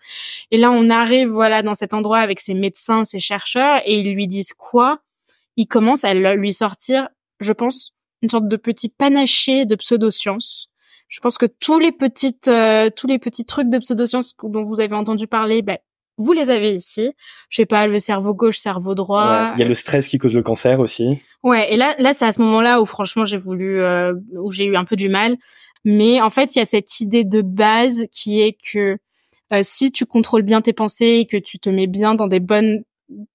[0.51, 4.13] Et là on arrive voilà dans cet endroit avec ses médecins, ses chercheurs et ils
[4.13, 4.99] lui disent quoi?
[5.57, 7.09] Ils commencent à lui sortir,
[7.41, 10.69] je pense, une sorte de petit panaché de pseudosciences.
[11.09, 14.79] Je pense que tous les petites euh, tous les petits trucs de pseudosciences dont vous
[14.79, 15.77] avez entendu parler, ben,
[16.19, 17.13] vous les avez ici.
[17.49, 19.53] Je sais pas, le cerveau gauche, cerveau droit.
[19.55, 21.21] Il y a le stress qui cause le cancer aussi.
[21.43, 24.65] Ouais, et là, là, c'est à ce moment-là où franchement j'ai voulu, euh, où j'ai
[24.65, 25.37] eu un peu du mal.
[25.85, 28.97] Mais en fait, il y a cette idée de base qui est que
[29.53, 32.41] euh, si tu contrôles bien tes pensées et que tu te mets bien dans des
[32.41, 32.83] bonnes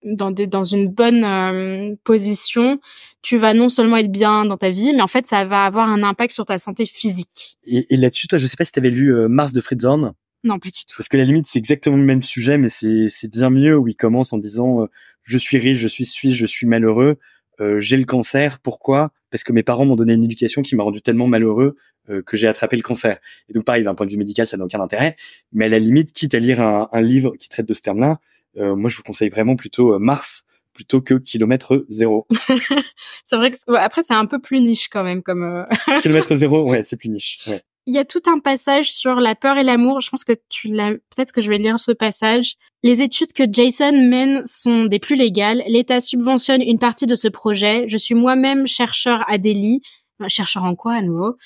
[0.04, 2.78] dans des dans une bonne euh, position,
[3.22, 5.88] tu vas non seulement être bien dans ta vie, mais en fait ça va avoir
[5.88, 7.56] un impact sur ta santé physique.
[7.64, 10.12] Et, et là-dessus, toi, je sais pas si tu avais lu Mars de Fritz Horn.
[10.44, 10.94] Non, pas du tout.
[10.96, 13.96] Parce que la limite, c'est exactement le même sujet, mais c'est bien mieux où il
[13.96, 14.87] commence en disant euh,
[15.22, 17.16] je suis riche, je suis suisse, je suis malheureux,
[17.61, 18.59] euh, j'ai le cancer.
[18.61, 19.11] Pourquoi?
[19.30, 21.76] Parce que mes parents m'ont donné une éducation qui m'a rendu tellement malheureux
[22.11, 23.18] euh, que j'ai attrapé le cancer.
[23.48, 25.16] Et donc pareil, d'un point de vue médical, ça n'a aucun intérêt.
[25.52, 28.20] Mais à la limite, quitte à lire un, un livre qui traite de ce terme-là,
[28.57, 32.26] moi je vous conseille vraiment plutôt Mars plutôt que kilomètre zéro.
[33.24, 35.66] c'est vrai que après c'est un peu plus niche quand même comme
[36.00, 37.40] kilomètre zéro, ouais, c'est plus niche.
[37.48, 40.00] Ouais il y a tout un passage sur la peur et l'amour.
[40.00, 42.54] Je pense que tu l'as, peut-être que je vais lire ce passage.
[42.82, 45.62] Les études que Jason mène sont des plus légales.
[45.66, 47.84] L'État subventionne une partie de ce projet.
[47.88, 49.80] Je suis moi-même chercheur à Delhi.
[50.28, 51.36] Chercheur en quoi à nouveau?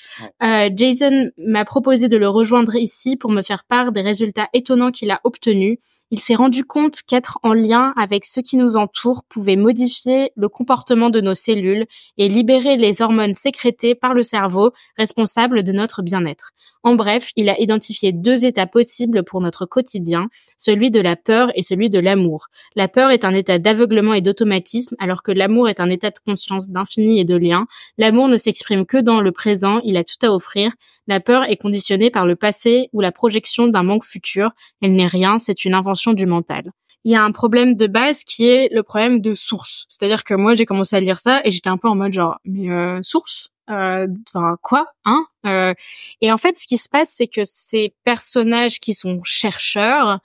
[0.43, 4.91] Euh, Jason m'a proposé de le rejoindre ici pour me faire part des résultats étonnants
[4.91, 5.79] qu'il a obtenus
[6.11, 10.49] il s'est rendu compte qu'être en lien avec ce qui nous entoure pouvait modifier le
[10.49, 11.85] comportement de nos cellules
[12.17, 16.51] et libérer les hormones sécrétées par le cerveau responsables de notre bien-être.
[16.83, 21.51] En bref, il a identifié deux états possibles pour notre quotidien, celui de la peur
[21.55, 22.47] et celui de l'amour.
[22.75, 26.19] La peur est un état d'aveuglement et d'automatisme, alors que l'amour est un état de
[26.25, 27.67] conscience d'infini et de lien.
[27.97, 30.71] L'amour ne s'exprime que dans le présent, il a tout à offrir.
[31.07, 34.51] La peur est conditionnée par le passé ou la projection d'un manque futur.
[34.81, 36.71] Elle n'est rien, c'est une invention du mental
[37.05, 39.85] il y a un problème de base qui est le problème de source.
[39.87, 42.39] C'est-à-dire que moi, j'ai commencé à lire ça et j'étais un peu en mode genre,
[42.43, 43.49] mais euh, source?
[43.69, 45.73] Enfin quoi hein euh,
[46.21, 50.19] et en fait ce qui se passe c'est que ces personnages qui sont chercheurs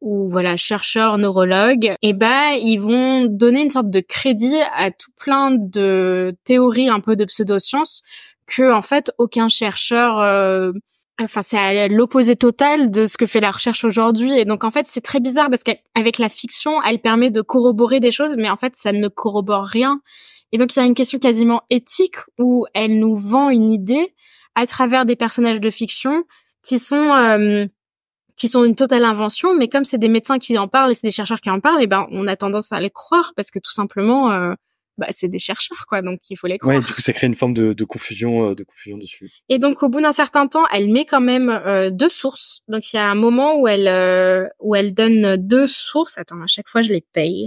[0.00, 4.90] ou voilà chercheurs neurologues et eh ben ils vont donner une sorte de crédit à
[4.90, 8.02] tout plein de théories un peu de pseudosciences
[8.46, 10.72] que en fait aucun chercheur euh,
[11.20, 14.38] Enfin, c'est à l'opposé total de ce que fait la recherche aujourd'hui.
[14.38, 18.00] Et donc, en fait, c'est très bizarre parce qu'avec la fiction, elle permet de corroborer
[18.00, 20.00] des choses, mais en fait, ça ne corrobore rien.
[20.52, 24.14] Et donc il y a une question quasiment éthique où elle nous vend une idée
[24.54, 26.24] à travers des personnages de fiction
[26.62, 27.66] qui sont euh,
[28.36, 31.06] qui sont une totale invention, mais comme c'est des médecins qui en parlent et c'est
[31.06, 33.50] des chercheurs qui en parlent, et eh ben on a tendance à les croire parce
[33.50, 34.52] que tout simplement euh,
[34.98, 36.76] bah, c'est des chercheurs quoi, donc il faut les croire.
[36.76, 39.30] Ouais, du coup ça crée une forme de, de confusion, euh, de confusion dessus.
[39.48, 42.62] Et donc au bout d'un certain temps, elle met quand même euh, deux sources.
[42.68, 46.16] Donc il y a un moment où elle euh, où elle donne deux sources.
[46.18, 47.46] Attends, à chaque fois je les paye.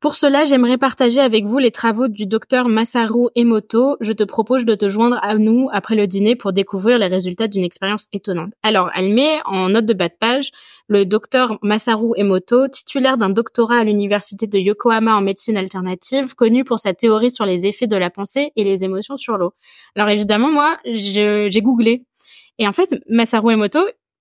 [0.00, 3.98] Pour cela, j'aimerais partager avec vous les travaux du docteur Masaru Emoto.
[4.00, 7.48] Je te propose de te joindre à nous après le dîner pour découvrir les résultats
[7.48, 8.50] d'une expérience étonnante.
[8.62, 10.52] Alors, elle met en note de bas de page
[10.88, 16.64] le docteur Masaru Emoto, titulaire d'un doctorat à l'université de Yokohama en médecine alternative, connu
[16.64, 19.52] pour sa théorie sur les effets de la pensée et les émotions sur l'eau.
[19.96, 22.06] Alors évidemment, moi, j'ai googlé.
[22.58, 23.80] Et en fait, Masaru Emoto,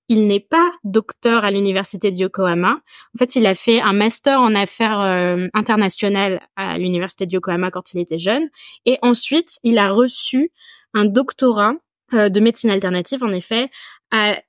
[0.10, 2.82] il n'est pas docteur à l'université de Yokohama.
[3.16, 7.70] En fait, il a fait un master en affaires euh, internationales à l'université de Yokohama
[7.72, 8.50] quand il était jeune.
[8.86, 10.52] Et ensuite, il a reçu
[10.96, 11.74] un doctorat
[12.14, 13.70] euh, de médecine alternative, en effet,
[14.10, 14.42] à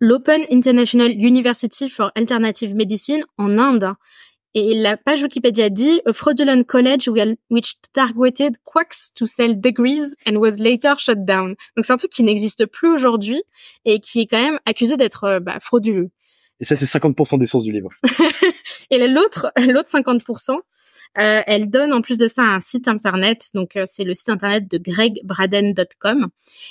[0.00, 3.94] l'Open International University for Alternative Medicine en Inde.
[4.54, 7.08] Et la page Wikipédia dit A fraudulent college
[7.50, 11.54] which targeted quacks to sell degrees and was later shut down.
[11.76, 13.42] Donc c'est un truc qui n'existe plus aujourd'hui
[13.84, 16.10] et qui est quand même accusé d'être euh, bah, frauduleux.
[16.60, 17.90] Et ça c'est 50% des sources du livre.
[18.90, 20.58] et l'autre, l'autre 50%,
[21.18, 24.28] euh, elle donne en plus de ça un site internet, donc euh, c'est le site
[24.28, 26.28] internet de gregbraden.com.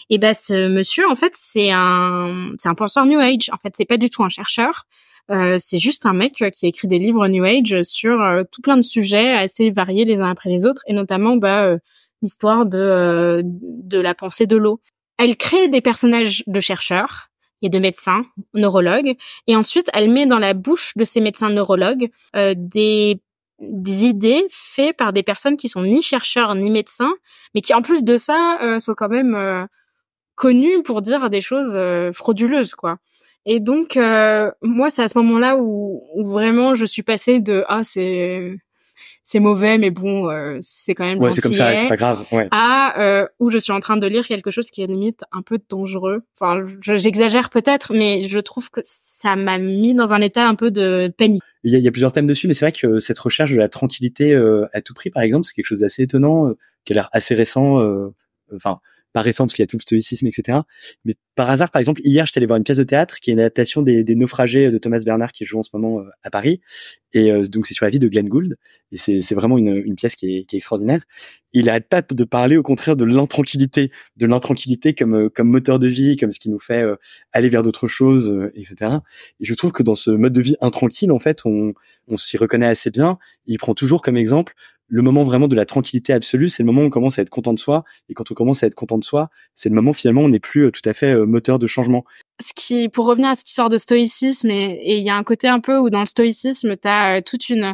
[0.10, 3.50] Et ben ce monsieur, en fait, c'est un c'est un penseur New Age.
[3.52, 4.86] En fait, c'est pas du tout un chercheur.
[5.30, 8.62] Euh, c'est juste un mec qui a écrit des livres New Age sur euh, tout
[8.62, 11.78] plein de sujets assez variés les uns après les autres, et notamment bah, euh,
[12.21, 14.80] l'histoire de de la pensée de l'eau.
[15.17, 17.30] Elle crée des personnages de chercheurs
[17.62, 18.21] et de médecins,
[18.54, 19.15] neurologues,
[19.47, 22.10] et ensuite elle met dans la bouche de ces médecins neurologues
[22.56, 23.19] des
[23.60, 27.13] des idées faites par des personnes qui sont ni chercheurs ni médecins,
[27.56, 29.65] mais qui en plus de ça euh, sont quand même euh,
[30.36, 32.98] connus pour dire des choses euh, frauduleuses, quoi.
[33.50, 33.96] Et donc
[34.62, 38.58] moi, c'est à ce moment-là où, où, vraiment je suis passée de ah c'est
[39.27, 41.19] c'est mauvais, mais bon, euh, c'est quand même.
[41.19, 42.25] Ouais, c'est comme ça, c'est pas grave.
[42.31, 42.47] Ouais.
[42.51, 45.41] À euh, où je suis en train de lire quelque chose qui est limite un
[45.41, 46.23] peu dangereux.
[46.39, 50.71] Enfin, j'exagère peut-être, mais je trouve que ça m'a mis dans un état un peu
[50.71, 51.43] de panique.
[51.65, 53.51] Il y, a, il y a plusieurs thèmes dessus, mais c'est vrai que cette recherche
[53.51, 56.57] de la tranquillité euh, à tout prix, par exemple, c'est quelque chose d'assez étonnant, euh,
[56.85, 57.85] qui a l'air assez récent.
[58.55, 58.79] Enfin
[59.17, 60.60] pas récent parce qu'il y a tout le stoïcisme, etc.
[61.03, 63.34] Mais par hasard, par exemple, hier, j'étais allé voir une pièce de théâtre qui est
[63.34, 66.62] une adaptation des, naufragés de Thomas Bernard qui joue en ce moment euh, à Paris.
[67.13, 68.58] Et euh, donc, c'est sur la vie de Glenn Gould.
[68.91, 71.01] Et c'est vraiment une, pièce qui est, qui est extraordinaire.
[71.51, 75.80] Il n'arrête pas de parler, au contraire, de l'intranquillité, de l'intranquillité comme euh, comme moteur
[75.80, 76.86] de vie, comme ce qui nous fait
[77.34, 78.97] aller vers d'autres choses, etc.
[79.39, 81.73] Et je trouve que dans ce mode de vie intranquille, en fait, on,
[82.08, 83.17] on s'y reconnaît assez bien.
[83.47, 84.53] Il prend toujours comme exemple
[84.88, 87.30] le moment vraiment de la tranquillité absolue, c'est le moment où on commence à être
[87.30, 87.84] content de soi.
[88.10, 90.30] Et quand on commence à être content de soi, c'est le moment finalement où on
[90.30, 92.06] n'est plus euh, tout à fait euh, moteur de changement.
[92.41, 95.47] Ce qui, pour revenir à cette histoire de stoïcisme, et il y a un côté
[95.47, 97.73] un peu où dans le stoïcisme, tu as euh, toute une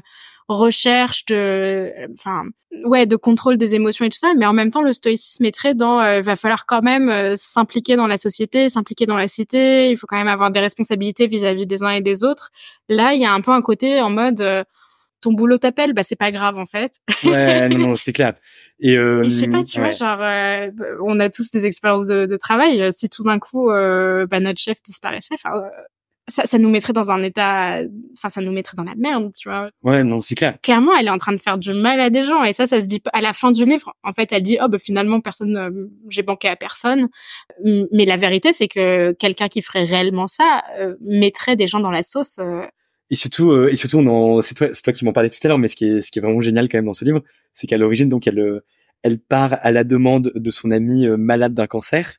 [0.49, 2.43] recherche de, enfin,
[2.83, 5.53] ouais, de contrôle des émotions et tout ça, mais en même temps, le stoïcisme est
[5.53, 9.89] très dans, il va falloir quand même s'impliquer dans la société, s'impliquer dans la cité,
[9.89, 12.51] il faut quand même avoir des responsabilités vis-à-vis des uns et des autres.
[12.89, 14.65] Là, il y a un peu un côté en mode,
[15.23, 16.99] ton boulot t'appelle, bah c'est pas grave en fait.
[17.23, 18.33] ouais, non, non c'est clair.
[18.79, 20.69] Et, euh, je sais pas, tu vois, genre, euh,
[21.01, 22.91] on a tous des expériences de, de travail.
[22.91, 25.69] Si tout d'un coup, euh, bah, notre chef disparaissait, enfin, euh,
[26.27, 27.79] ça, ça nous mettrait dans un état,
[28.17, 29.69] enfin, ça nous mettrait dans la merde, tu vois.
[29.81, 30.57] Ouais, non, c'est clair.
[30.61, 32.81] Clairement, elle est en train de faire du mal à des gens, et ça, ça
[32.81, 33.93] se dit à la fin du livre.
[34.03, 37.07] En fait, elle dit, oh, bah finalement, personne, euh, j'ai banqué à personne.
[37.63, 40.63] Mais la vérité, c'est que quelqu'un qui ferait réellement ça
[40.99, 42.39] mettrait des gens dans la sauce
[43.09, 44.01] et surtout, euh, et surtout,
[44.41, 46.19] c'est toi, toi qui m'en parlais tout à l'heure, mais ce qui est, ce qui
[46.19, 48.65] est vraiment génial quand même dans ce livre, c'est qu'à l'origine, donc, elle, euh,
[49.03, 52.17] elle part à la demande de son ami euh, malade d'un cancer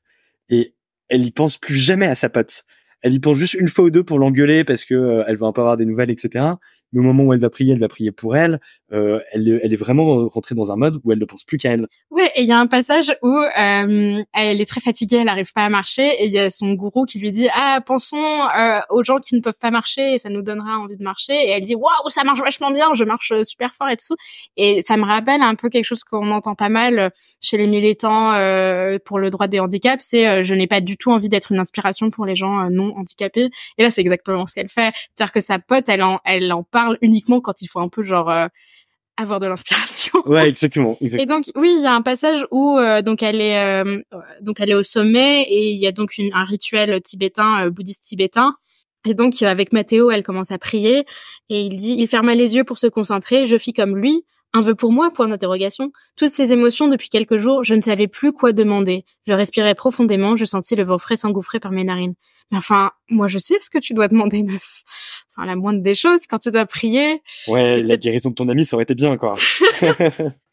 [0.50, 0.74] et
[1.08, 2.64] elle y pense plus jamais à sa pote
[3.04, 5.52] elle y pense juste une fois ou deux pour l'engueuler parce que elle va un
[5.52, 6.46] peu avoir des nouvelles, etc.
[6.94, 8.60] Mais au moment où elle va prier, elle va prier pour elle.
[8.92, 11.72] Euh, elle, elle est vraiment rentrée dans un mode où elle ne pense plus qu'à
[11.72, 11.88] elle.
[12.10, 15.52] Ouais, et il y a un passage où euh, elle est très fatiguée, elle n'arrive
[15.52, 18.80] pas à marcher, et il y a son gourou qui lui dit ah pensons euh,
[18.90, 21.32] aux gens qui ne peuvent pas marcher, et ça nous donnera envie de marcher.
[21.32, 24.14] Et elle dit waouh ça marche vachement bien, je marche super fort et tout.
[24.56, 28.32] Et ça me rappelle un peu quelque chose qu'on entend pas mal chez les militants
[29.04, 32.10] pour le droit des handicaps, c'est je n'ai pas du tout envie d'être une inspiration
[32.10, 33.50] pour les gens non handicapée.
[33.78, 34.92] Et là, c'est exactement ce qu'elle fait.
[35.16, 38.02] C'est-à-dire que sa pote, elle en, elle en parle uniquement quand il faut un peu
[38.02, 38.46] genre euh,
[39.16, 40.20] avoir de l'inspiration.
[40.26, 43.58] Ouais, exactement, Et donc oui, il y a un passage où euh, donc elle est
[43.58, 44.00] euh,
[44.40, 48.02] donc elle est au sommet et il y a donc une, un rituel tibétain bouddhiste
[48.02, 48.54] tibétain.
[49.06, 51.04] Et donc avec Mathéo, elle commence à prier
[51.50, 54.62] et il dit il ferma les yeux pour se concentrer, je fis comme lui, un
[54.62, 55.90] vœu pour moi Point d'interrogation.
[56.16, 59.04] Toutes ces émotions depuis quelques jours, je ne savais plus quoi demander.
[59.26, 62.14] Je respirais profondément, je sentis le vent frais s'engouffrer par mes narines.
[62.50, 64.82] Mais enfin, moi je sais ce que tu dois demander, meuf.
[65.36, 67.20] Enfin, la moindre des choses, quand tu dois prier.
[67.48, 69.36] Ouais, la guérison de ton ami, ça aurait été bien, quoi.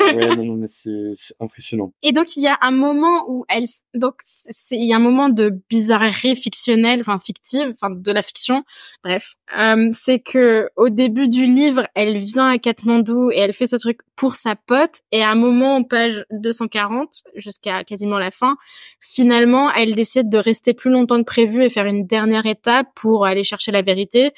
[0.00, 1.92] Ouais, non, non, mais c'est impressionnant.
[2.02, 5.00] Et donc il y a un moment où elle, donc c'est il y a un
[5.00, 8.64] moment de bizarrerie fictionnelle, enfin fictive, enfin de la fiction.
[9.04, 13.66] Bref, euh, c'est que au début du livre, elle vient à Katmandou et elle fait
[13.66, 15.00] ce truc pour sa pote.
[15.12, 18.56] Et à un moment, en page 240 jusqu'à quasiment la fin,
[19.00, 23.24] finalement, elle décide de rester plus longtemps que prévu et faire une dernière étape pour
[23.24, 24.32] aller chercher la vérité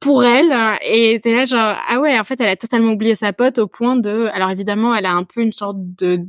[0.00, 3.32] pour elle et t'es là genre ah ouais en fait elle a totalement oublié sa
[3.32, 6.20] pote au point de alors évidemment elle a un peu une sorte de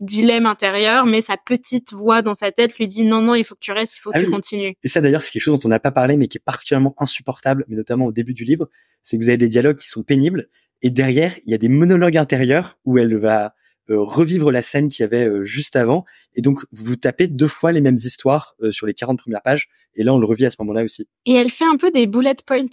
[0.00, 3.54] dilemme intérieur mais sa petite voix dans sa tête lui dit non non il faut
[3.54, 4.74] que tu restes il faut que ah tu continues.
[4.82, 6.94] Et ça d'ailleurs c'est quelque chose dont on n'a pas parlé mais qui est particulièrement
[6.98, 8.68] insupportable mais notamment au début du livre
[9.02, 10.48] c'est que vous avez des dialogues qui sont pénibles
[10.82, 13.54] et derrière il y a des monologues intérieurs où elle va
[13.88, 16.04] revivre la scène qu'il y avait juste avant.
[16.34, 19.68] Et donc, vous tapez deux fois les mêmes histoires sur les 40 premières pages.
[19.94, 21.06] Et là, on le revit à ce moment-là aussi.
[21.26, 22.66] Et elle fait un peu des bullet points,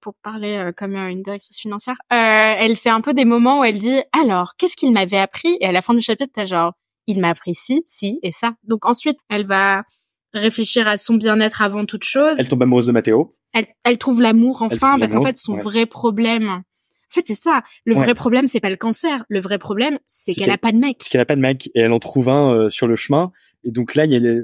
[0.00, 1.96] pour parler comme une directrice financière.
[2.10, 5.56] elle fait un peu des moments où elle dit, alors, qu'est-ce qu'il m'avait appris?
[5.60, 6.72] Et à la fin du chapitre, t'as genre,
[7.06, 8.52] il m'a appris ci, ci et ça.
[8.64, 9.84] Donc ensuite, elle va
[10.34, 12.36] réfléchir à son bien-être avant toute chose.
[12.38, 13.34] Elle tombe amoureuse de Mathéo.
[13.54, 16.62] Elle, elle trouve l'amour enfin, parce qu'en fait, son vrai problème,
[17.10, 17.62] en fait, c'est ça.
[17.86, 19.24] Le vrai problème, c'est pas le cancer.
[19.28, 20.98] Le vrai problème, c'est qu'elle a pas de mec.
[21.00, 23.32] C'est qu'elle a pas de mec et elle en trouve un euh, sur le chemin.
[23.64, 24.42] Et donc là, il y a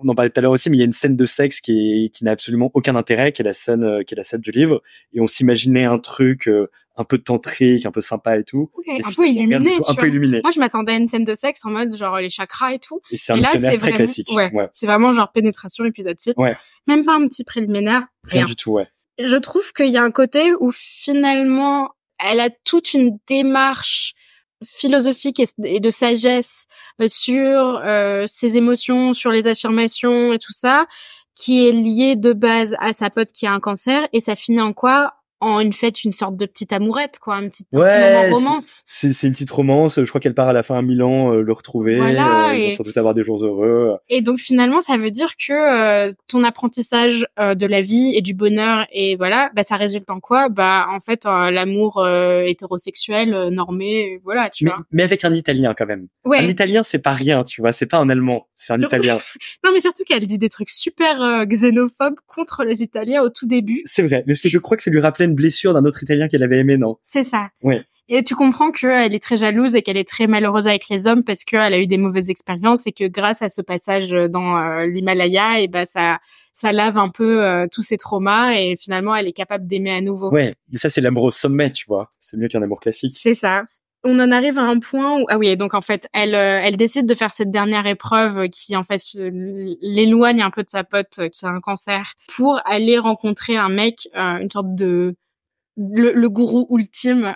[0.00, 1.60] on en parlait tout à l'heure aussi, mais il y a une scène de sexe
[1.60, 4.24] qui est, qui n'a absolument aucun intérêt, qui est la scène, euh, qui est la
[4.24, 4.82] scène du livre.
[5.12, 8.70] Et on s'imaginait un truc euh, un peu tantrique, un peu sympa et tout.
[8.88, 9.74] un peu illuminé.
[9.88, 10.40] un peu illuminé.
[10.42, 13.00] Moi, je m'attendais à une scène de sexe en mode genre les chakras et tout.
[13.10, 14.30] Et c'est un là, très classique.
[14.32, 14.50] Ouais.
[14.72, 16.34] C'est vraiment genre pénétration épisode 6.
[16.36, 16.56] Ouais.
[16.86, 18.06] Même pas un petit préliminaire.
[18.24, 18.86] Rien, du tout, ouais.
[19.18, 24.14] Je trouve qu'il y a un côté où finalement, elle a toute une démarche
[24.64, 26.66] philosophique et de sagesse
[27.00, 30.86] euh, sur euh, ses émotions, sur les affirmations et tout ça,
[31.34, 34.08] qui est liée de base à sa pote qui a un cancer.
[34.12, 35.14] Et ça finit en quoi?
[35.42, 38.84] En une fête une sorte de petite amourette quoi un petit, ouais, petit moment romance.
[38.86, 40.00] c'est une petite romance.
[40.02, 42.68] Je crois qu'elle part à la fin à Milan euh, le retrouver voilà, euh, et...
[42.68, 43.96] ils vont sans avoir des jours heureux.
[44.08, 48.34] Et donc finalement ça veut dire que euh, ton apprentissage de la vie et du
[48.34, 50.48] bonheur et voilà bah ça résulte en quoi?
[50.48, 54.80] Bah en fait l'amour hétérosexuel normé voilà tu mais, vois.
[54.92, 56.06] mais avec un italien quand même.
[56.24, 56.38] Ouais.
[56.38, 59.20] un italien c'est pas rien tu vois c'est pas un allemand c'est un italien.
[59.64, 63.82] Non mais surtout qu'elle dit des trucs super xénophobes contre les italiens au tout début.
[63.84, 65.00] C'est vrai mais ce que je crois que c'est lui
[65.32, 66.96] rappeler blessure d'un autre Italien qu'elle avait aimé, non?
[67.04, 67.48] C'est ça.
[67.62, 67.76] Oui.
[68.08, 71.24] Et tu comprends qu'elle est très jalouse et qu'elle est très malheureuse avec les hommes
[71.24, 74.86] parce qu'elle a eu des mauvaises expériences et que grâce à ce passage dans euh,
[74.86, 76.18] l'Himalaya, et ben ça
[76.52, 80.00] ça lave un peu euh, tous ses traumas et finalement elle est capable d'aimer à
[80.00, 80.30] nouveau.
[80.30, 82.10] Ouais, mais ça c'est l'amour au sommet, tu vois.
[82.20, 83.16] C'est mieux qu'un amour classique.
[83.16, 83.64] C'est ça
[84.04, 86.76] on en arrive à un point où ah oui donc en fait elle euh, elle
[86.76, 91.28] décide de faire cette dernière épreuve qui en fait l'éloigne un peu de sa pote
[91.30, 95.14] qui a un cancer pour aller rencontrer un mec une sorte de
[95.76, 97.34] le, le, gourou ultime.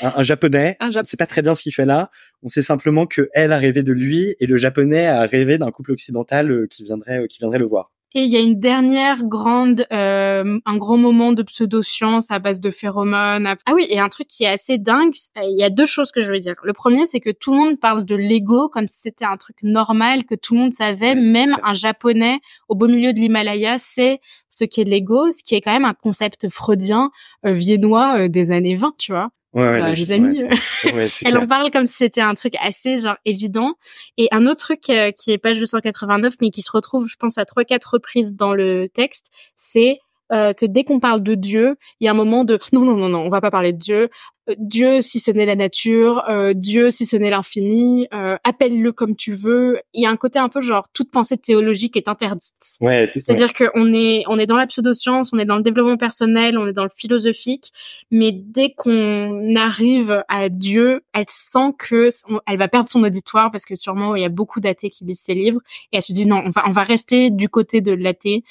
[0.00, 0.76] un, japonais.
[0.80, 2.10] Un C'est pas très bien ce qu'il fait là.
[2.42, 5.70] On sait simplement que elle a rêvé de lui et le japonais a rêvé d'un
[5.70, 7.92] couple occidental euh, qui viendrait, euh, qui viendrait le voir.
[8.14, 12.58] Et il y a une dernière grande, euh, un grand moment de pseudo-science à base
[12.58, 13.54] de phéromones.
[13.66, 16.22] Ah oui, et un truc qui est assez dingue, il y a deux choses que
[16.22, 16.54] je veux dire.
[16.62, 19.56] Le premier, c'est que tout le monde parle de l'ego comme si c'était un truc
[19.62, 24.20] normal, que tout le monde savait, même un japonais au beau milieu de l'Himalaya sait
[24.48, 27.10] ce qu'est l'ego, ce qui est quand même un concept freudien,
[27.44, 29.30] euh, viennois euh, des années 20, tu vois.
[29.58, 30.42] Ouais, les amis.
[31.24, 33.74] Elle en parle comme si c'était un truc assez genre évident.
[34.16, 37.38] Et un autre truc euh, qui est page 289, mais qui se retrouve, je pense,
[37.38, 39.98] à trois quatre reprises dans le texte, c'est
[40.30, 42.94] euh, que dès qu'on parle de Dieu, il y a un moment de non non
[42.94, 44.10] non non, on va pas parler de Dieu.
[44.48, 48.92] Euh, Dieu si ce n'est la nature, euh, Dieu si ce n'est l'infini, euh, appelle-le
[48.92, 49.80] comme tu veux.
[49.94, 52.52] Il y a un côté un peu genre toute pensée théologique est interdite.
[52.80, 56.58] Ouais, C'est-à-dire qu'on est on est dans la pseudoscience, on est dans le développement personnel,
[56.58, 57.72] on est dans le philosophique,
[58.10, 62.08] mais dès qu'on arrive à Dieu, elle sent que
[62.46, 65.20] elle va perdre son auditoire parce que sûrement il y a beaucoup d'athées qui lisent
[65.20, 65.60] ses livres
[65.92, 68.44] et elle se dit non, on va on va rester du côté de l'athée.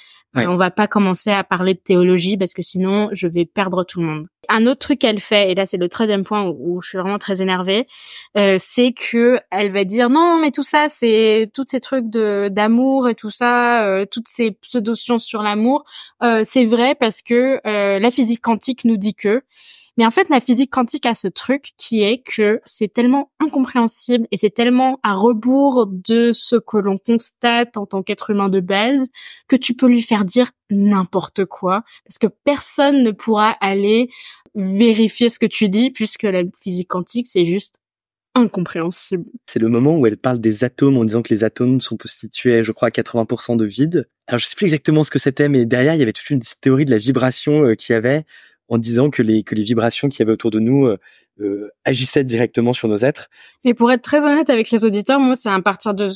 [0.45, 3.99] On va pas commencer à parler de théologie parce que sinon je vais perdre tout
[3.99, 4.27] le monde.
[4.49, 7.19] Un autre truc qu'elle fait, et là c'est le treizième point où, je suis vraiment
[7.19, 7.87] très énervée,
[8.37, 12.49] euh, c'est que elle va dire non mais tout ça c'est tous ces trucs de
[12.49, 15.85] d'amour et tout ça, euh, toutes ces pseudo-sciences sur l'amour,
[16.23, 19.41] euh, c'est vrai parce que la physique quantique nous dit que.
[19.97, 24.27] Mais en fait, la physique quantique a ce truc qui est que c'est tellement incompréhensible
[24.31, 28.59] et c'est tellement à rebours de ce que l'on constate en tant qu'être humain de
[28.59, 29.07] base
[29.47, 34.09] que tu peux lui faire dire n'importe quoi parce que personne ne pourra aller
[34.57, 37.79] vérifier ce que tu dis puisque la physique quantique, c'est juste
[38.35, 39.25] incompréhensible.
[39.47, 42.63] C'est le moment où elle parle des atomes en disant que les atomes sont constitués,
[42.63, 44.09] je crois, à 80% de vide.
[44.27, 46.41] Alors, je sais plus exactement ce que c'était, mais derrière, il y avait toute une
[46.61, 48.25] théorie de la vibration euh, qu'il y avait
[48.67, 50.97] en disant que les, que les vibrations qu'il y avait autour de nous euh,
[51.39, 53.29] euh, agissaient directement sur nos êtres.
[53.63, 56.07] Mais pour être très honnête avec les auditeurs, moi, c'est à partir de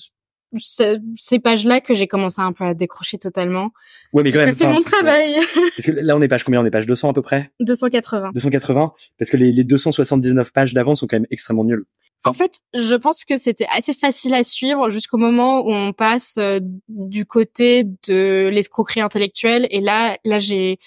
[0.57, 3.71] ces pages-là que j'ai commencé un peu à décrocher totalement.
[4.13, 4.53] Ouais, mais quand même.
[4.53, 5.35] C'est mon travail.
[5.77, 6.61] Parce que là, on est page combien?
[6.61, 7.51] On est page 200 à peu près?
[7.61, 8.31] 280.
[8.33, 11.85] 280 Parce que les, les 279 pages d'avant sont quand même extrêmement nulles.
[12.23, 16.35] En fait, je pense que c'était assez facile à suivre jusqu'au moment où on passe
[16.37, 19.67] euh, du côté de l'escroquerie intellectuelle.
[19.71, 20.77] Et là, là, j'ai,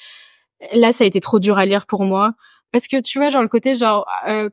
[0.73, 2.35] là, ça a été trop dur à lire pour moi.
[2.71, 4.49] Parce que tu vois, genre le côté genre euh,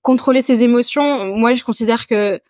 [0.00, 2.40] contrôler ses émotions, moi je considère que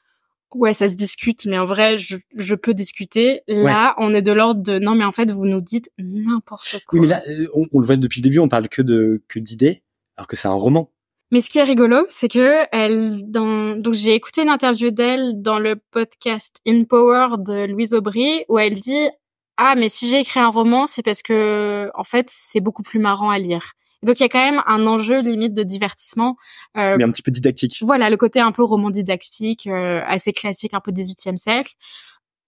[0.55, 3.42] ouais, ça se discute, mais en vrai, je, je peux discuter.
[3.48, 6.98] Là, on est de l'ordre de non, mais en fait, vous nous dites n'importe quoi.
[6.98, 9.38] Oui, mais là, euh, on, le voit depuis le début, on parle que de que
[9.38, 9.82] d'idées,
[10.16, 10.90] alors que c'est un roman.
[11.30, 15.40] Mais ce qui est rigolo, c'est que elle, dans, donc j'ai écouté une interview d'elle
[15.40, 19.09] dans le podcast In Power de Louise Aubry où elle dit
[19.57, 22.98] ah mais si j'ai écrit un roman, c'est parce que en fait c'est beaucoup plus
[22.98, 23.72] marrant à lire.
[24.03, 26.36] Donc il y a quand même un enjeu limite de divertissement.
[26.76, 27.78] Euh, mais un petit peu didactique.
[27.82, 31.74] Voilà, le côté un peu roman didactique, euh, assez classique, un peu 18e siècle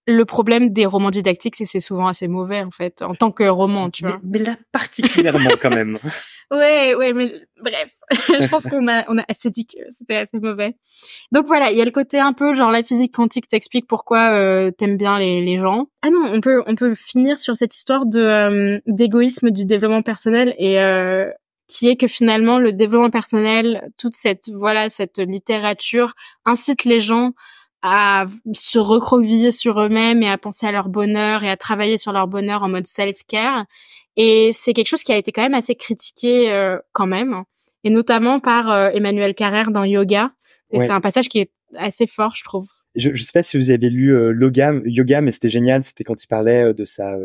[0.07, 3.31] le problème des romans didactiques, c'est que c'est souvent assez mauvais en fait, en tant
[3.31, 4.19] que roman, tu vois.
[4.23, 5.97] Mais, là particulièrement quand même.
[6.51, 7.31] ouais, ouais, mais
[7.63, 10.75] bref, je pense qu'on a on a assez dit que c'était assez mauvais.
[11.31, 14.29] Donc voilà, il y a le côté un peu genre la physique quantique t'explique pourquoi
[14.31, 15.87] euh, t'aimes bien les, les gens.
[16.03, 20.03] Ah non, on peut on peut finir sur cette histoire de euh, d'égoïsme du développement
[20.03, 21.31] personnel et euh,
[21.67, 26.13] qui est que finalement le développement personnel, toute cette voilà cette littérature
[26.45, 27.33] incite les gens
[27.87, 32.11] à se recroqueviller sur eux-mêmes et à penser à leur bonheur et à travailler sur
[32.11, 33.65] leur bonheur en mode self-care.
[34.17, 37.43] Et c'est quelque chose qui a été quand même assez critiqué euh, quand même,
[37.83, 40.31] et notamment par euh, Emmanuel Carrère dans Yoga.
[40.71, 42.67] Et c'est un passage qui est assez fort, je trouve.
[42.95, 44.33] Je ne sais pas si vous avez lu euh,
[44.85, 45.83] Yoga, mais c'était génial.
[45.83, 47.15] C'était quand il parlait de sa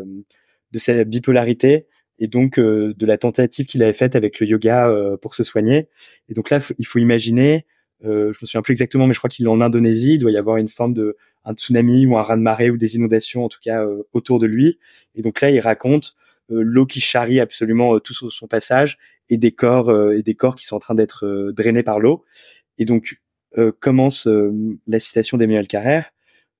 [0.71, 1.87] de sa bipolarité
[2.21, 4.89] et donc de la tentative qu'il avait faite avec le yoga
[5.21, 5.89] pour se soigner.
[6.29, 7.65] Et donc là, il faut imaginer
[8.03, 10.15] euh, je me souviens plus exactement, mais je crois qu'il est en Indonésie.
[10.15, 13.45] Il doit y avoir une forme de un tsunami ou un raz-de-marée ou des inondations,
[13.45, 14.79] en tout cas euh, autour de lui.
[15.15, 16.15] Et donc là, il raconte
[16.51, 18.97] euh, l'eau qui charrie absolument tout sur son passage
[19.29, 22.25] et des corps et des corps qui sont en train d'être drainés par l'eau.
[22.77, 23.21] Et donc
[23.79, 24.27] commence
[24.87, 26.11] la citation d'Emmanuel Carrère.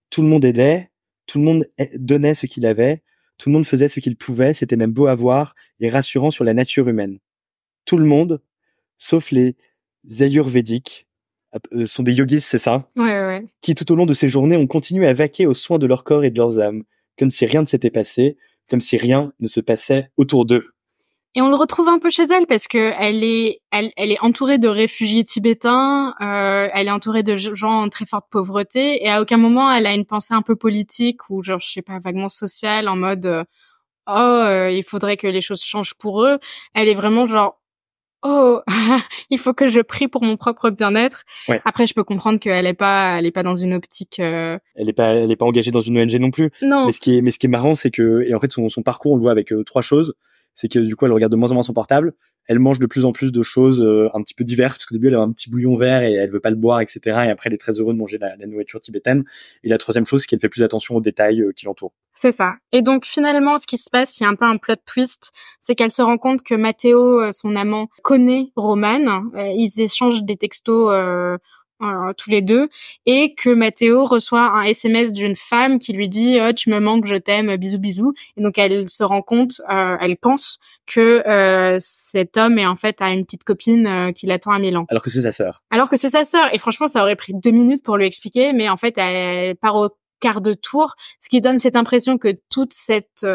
[0.09, 0.89] Tout le monde aidait,
[1.25, 3.01] tout le monde donnait ce qu'il avait,
[3.41, 4.53] tout le monde faisait ce qu'il pouvait.
[4.53, 7.17] C'était même beau à voir et rassurant sur la nature humaine.
[7.85, 8.39] Tout le monde,
[8.99, 9.55] sauf les
[10.19, 11.07] ayurvédiques,
[11.73, 12.87] euh, sont des yogis, c'est ça?
[12.95, 13.43] Ouais, ouais.
[13.61, 16.03] Qui tout au long de ces journées ont continué à vaquer aux soins de leur
[16.03, 16.83] corps et de leurs âmes,
[17.17, 18.37] comme si rien ne s'était passé,
[18.69, 20.70] comme si rien ne se passait autour d'eux.
[21.33, 24.21] Et on le retrouve un peu chez elle parce que elle est, elle, elle est
[24.21, 29.09] entourée de réfugiés tibétains, euh, elle est entourée de gens en très forte pauvreté et
[29.09, 31.99] à aucun moment elle a une pensée un peu politique ou genre je sais pas
[31.99, 33.43] vaguement sociale en mode euh,
[34.07, 36.37] oh euh, il faudrait que les choses changent pour eux.
[36.73, 37.61] Elle est vraiment genre
[38.23, 38.59] oh
[39.29, 41.23] il faut que je prie pour mon propre bien-être.
[41.63, 44.59] Après je peux comprendre qu'elle est pas elle est pas dans une optique euh...
[44.75, 46.51] elle est pas elle est pas engagée dans une ONG non plus.
[46.61, 46.87] Non.
[46.87, 48.67] Mais ce qui est mais ce qui est marrant c'est que et en fait son,
[48.67, 50.13] son parcours on le voit avec euh, trois choses,
[50.53, 52.13] c'est que du coup elle regarde de moins en moins son portable,
[52.47, 54.95] elle mange de plus en plus de choses euh, un petit peu diverses parce qu'au
[54.95, 57.29] début elle a un petit bouillon vert et elle veut pas le boire etc et
[57.29, 59.23] après elle est très heureuse de manger la, nourriture tibétaine.
[59.63, 61.93] Et la troisième chose c'est qu'elle fait plus attention aux détails euh, qui l'entourent.
[62.13, 62.55] C'est ça.
[62.71, 65.31] Et donc finalement ce qui se passe il y a un peu un plot twist
[65.59, 69.23] c'est qu'elle se rend compte que Matteo euh, son amant connaît Roman.
[69.35, 70.91] Ils échangent des textos
[71.81, 72.69] euh, tous les deux,
[73.05, 77.05] et que Mathéo reçoit un SMS d'une femme qui lui dit oh, tu me manques,
[77.05, 78.13] je t'aime, bisous bisous.
[78.37, 82.75] Et donc elle se rend compte, euh, elle pense que euh, cet homme est en
[82.75, 84.85] fait à une petite copine qui l'attend à Milan.
[84.89, 85.63] Alors que c'est sa sœur.
[85.71, 86.53] Alors que c'est sa sœur.
[86.53, 89.75] Et franchement, ça aurait pris deux minutes pour lui expliquer, mais en fait, elle part
[89.75, 93.25] au quart de tour, ce qui donne cette impression que toute cette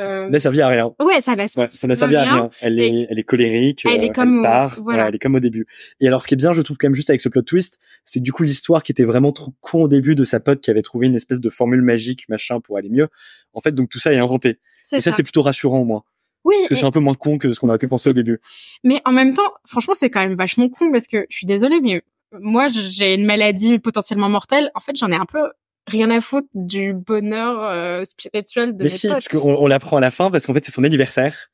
[0.00, 0.28] euh...
[0.28, 0.92] n'a servi à rien.
[1.00, 2.50] Ouais, ça n'a ça n'a servi à rien.
[2.60, 3.84] Elle est, elle est colérique.
[3.84, 5.08] Elle est euh, comme, elle part, voilà.
[5.08, 5.66] elle est comme au début.
[6.00, 7.78] Et alors, ce qui est bien, je trouve quand même juste avec ce plot twist,
[8.04, 10.70] c'est du coup l'histoire qui était vraiment trop con au début de sa pote qui
[10.70, 13.08] avait trouvé une espèce de formule magique, machin, pour aller mieux.
[13.52, 14.58] En fait, donc tout ça est inventé.
[14.92, 16.04] Et ça, c'est plutôt rassurant, moi.
[16.44, 16.54] Oui.
[16.60, 18.40] Parce que c'est un peu moins con que ce qu'on aurait pu penser au début.
[18.82, 21.80] Mais en même temps, franchement, c'est quand même vachement con parce que je suis désolée,
[21.82, 24.70] mais moi, j'ai une maladie potentiellement mortelle.
[24.74, 25.50] En fait, j'en ai un peu
[25.86, 29.96] rien à foutre du bonheur euh, spirituel de Mais mes si, parce qu'on on l'apprend
[29.96, 31.50] à la fin parce qu'en fait c'est son anniversaire.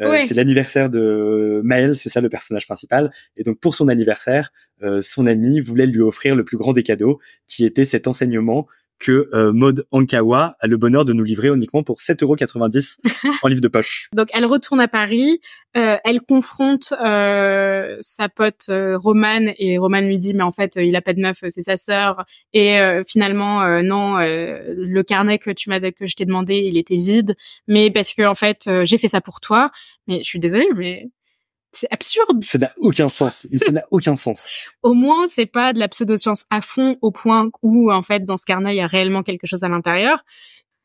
[0.00, 3.10] Euh, C'est l'anniversaire de Maël, c'est ça le personnage principal.
[3.36, 4.52] Et donc pour son anniversaire,
[4.82, 7.18] euh, son ami voulait lui offrir le plus grand des cadeaux,
[7.48, 8.68] qui était cet enseignement
[8.98, 12.96] que euh, Maud Ankawa a le bonheur de nous livrer uniquement pour 7,90€
[13.42, 14.08] en livre de poche.
[14.14, 15.40] Donc elle retourne à Paris,
[15.76, 20.76] euh, elle confronte euh, sa pote euh, Romane et Romane lui dit mais en fait
[20.76, 22.24] il a pas de meuf, c'est sa sœur.
[22.52, 26.76] Et euh, finalement euh, non le carnet que tu m'as que je t'ai demandé il
[26.76, 27.36] était vide.
[27.66, 29.70] Mais parce que en fait j'ai fait ça pour toi.
[30.06, 31.08] Mais je suis désolée mais
[31.72, 32.42] c'est absurde.
[32.42, 33.46] Ça n'a aucun sens.
[33.56, 34.44] ça n'a aucun sens.
[34.82, 38.36] Au moins, c'est pas de la pseudoscience à fond au point où, en fait, dans
[38.36, 40.24] ce carnet, il y a réellement quelque chose à l'intérieur.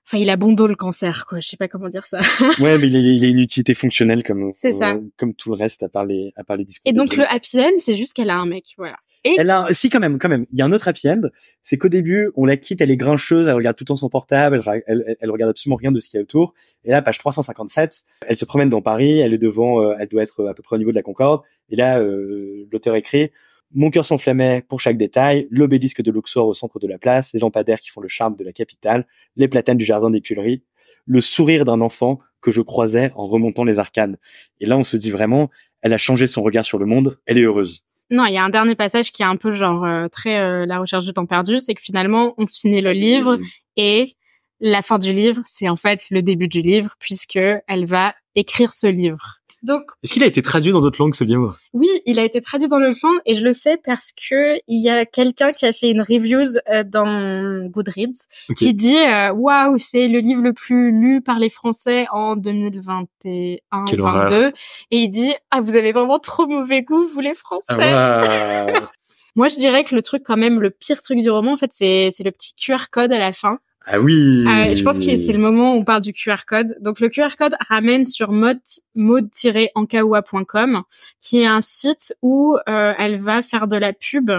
[0.06, 1.40] Enfin, il a bon dos le cancer, quoi.
[1.40, 2.20] Je sais pas comment dire ça.
[2.60, 4.98] ouais, mais il a, une utilité fonctionnelle comme, ça.
[5.18, 6.84] comme tout le reste à part les, à part les discours.
[6.86, 8.98] Et donc, le happy end, c'est juste qu'elle a un mec, voilà.
[9.26, 10.46] Elle a, si quand même, quand même.
[10.52, 11.22] Il y a un autre happy end,
[11.62, 14.10] c'est qu'au début, on la quitte, elle est grincheuse, elle regarde tout le temps son
[14.10, 16.54] portable, elle, elle, regarde absolument rien de ce qu'il y a autour.
[16.84, 20.24] Et là, page 357, elle se promène dans Paris, elle est devant, euh, elle doit
[20.24, 21.42] être à peu près au niveau de la Concorde.
[21.70, 23.32] Et là, euh, l'auteur écrit
[23.76, 27.40] mon cœur s'enflammait pour chaque détail, l'obélisque de Luxor au centre de la place, les
[27.40, 30.62] lampadaires qui font le charme de la capitale, les platanes du jardin des Tuileries,
[31.06, 34.18] le sourire d'un enfant que je croisais en remontant les arcanes.
[34.60, 35.50] Et là, on se dit vraiment,
[35.82, 37.84] elle a changé son regard sur le monde, elle est heureuse.
[38.14, 40.68] Non, il y a un dernier passage qui est un peu genre euh, très euh,
[40.68, 43.46] la recherche du temps perdu, c'est que finalement on finit le livre mmh.
[43.78, 44.16] et
[44.60, 48.72] la fin du livre, c'est en fait le début du livre puisque elle va écrire
[48.72, 49.40] ce livre.
[49.64, 52.42] Donc, est-ce qu'il a été traduit dans d'autres langues ce livre Oui, il a été
[52.42, 55.66] traduit dans d'autres langues et je le sais parce que il y a quelqu'un qui
[55.66, 60.52] a fait une review euh, dans Goodreads qui dit euh, waouh, c'est le livre le
[60.52, 64.48] plus lu par les Français en 2021 2022
[64.92, 67.94] et il dit ah vous avez vraiment trop mauvais goût vous les Français.
[67.94, 68.66] Ah
[69.36, 71.72] Moi, je dirais que le truc quand même le pire truc du roman en fait
[71.72, 73.60] c'est c'est le petit QR code à la fin.
[73.86, 74.46] Ah oui.
[74.48, 76.78] Euh, je pense que c'est le moment où on parle du QR code.
[76.80, 80.84] Donc le QR code ramène sur mode-ankawa.com,
[81.20, 84.32] qui est un site où euh, elle va faire de la pub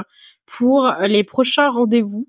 [0.46, 2.26] pour les prochains rendez-vous,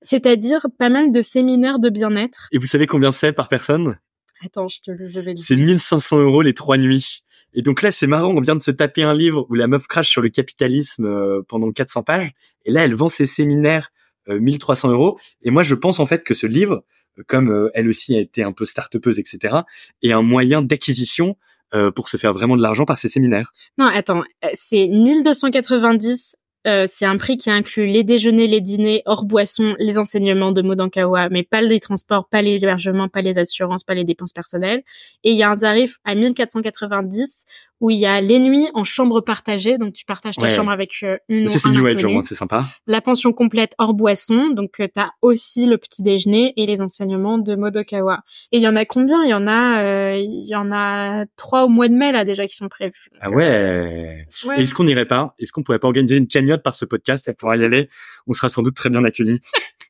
[0.00, 2.48] c'est-à-dire pas mal de séminaires de bien-être.
[2.52, 3.98] Et vous savez combien c'est par personne?
[4.44, 5.34] Attends, je te le je vais.
[5.36, 7.22] C'est 1500 euros les trois nuits.
[7.54, 9.86] Et donc là, c'est marrant, on vient de se taper un livre où la meuf
[9.86, 12.32] crache sur le capitalisme euh, pendant 400 pages,
[12.64, 13.90] et là, elle vend ses séminaires
[14.28, 15.18] 1300 euh, euros.
[15.42, 16.84] Et moi, je pense en fait que ce livre,
[17.26, 19.58] comme euh, elle aussi a été un peu start-upeuse, etc.,
[20.02, 21.36] est un moyen d'acquisition
[21.74, 23.52] euh, pour se faire vraiment de l'argent par ses séminaires.
[23.78, 24.22] Non, attends,
[24.54, 29.98] c'est 1290 euh, c'est un prix qui inclut les déjeuners, les dîners, hors boisson, les
[29.98, 34.32] enseignements de Modankawa, mais pas les transports, pas l'hébergement, pas les assurances, pas les dépenses
[34.32, 34.82] personnelles.
[35.24, 37.46] Et il y a un tarif à 1490
[37.82, 40.92] où il y a les nuits en chambre partagée, donc tu partages ta chambre avec
[41.02, 42.66] euh, une C'est New Age, c'est sympa.
[42.86, 46.80] La pension complète hors boisson, donc euh, tu as aussi le petit déjeuner et les
[46.80, 48.20] enseignements de Modokawa.
[48.52, 49.24] Et il y en a combien?
[49.24, 52.24] Il y en a euh, il y en a trois au mois de mai là
[52.24, 53.10] déjà qui sont prévus.
[53.20, 54.28] ah ouais.
[54.56, 55.34] Est-ce qu'on n'irait pas?
[55.40, 57.32] Est-ce qu'on pourrait pas organiser une cagnotte par ce podcast?
[57.32, 57.88] Pour y aller
[58.28, 59.40] On sera sans doute très bien accueillis.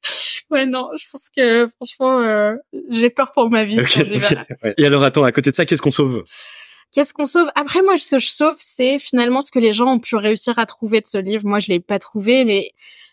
[0.50, 2.56] ouais non, je pense que franchement
[2.88, 3.78] j'ai peur pour ma vie.
[4.78, 6.24] Et alors attends, à côté de ça, qu'est-ce qu'on sauve?
[6.92, 7.50] Qu'est-ce qu'on sauve?
[7.54, 10.58] Après, moi, ce que je sauve, c'est finalement ce que les gens ont pu réussir
[10.58, 11.46] à trouver de ce livre.
[11.46, 12.72] Moi, je l'ai pas trouvé, mais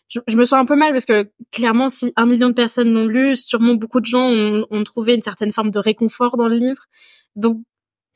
[0.09, 3.05] je, me sens un peu mal parce que clairement, si un million de personnes l'ont
[3.05, 6.83] lu, sûrement beaucoup de gens ont, trouvé une certaine forme de réconfort dans le livre.
[7.35, 7.59] Donc,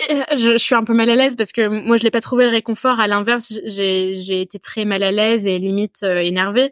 [0.10, 2.46] euh, je, suis un peu mal à l'aise parce que moi, je l'ai pas trouvé
[2.46, 3.00] le réconfort.
[3.00, 6.72] À l'inverse, j'ai été très mal à l'aise et limite euh, énervée.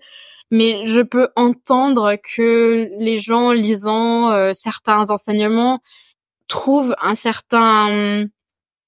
[0.50, 5.80] Mais je peux entendre que les gens lisant euh, certains enseignements
[6.50, 8.26] trouvent un certain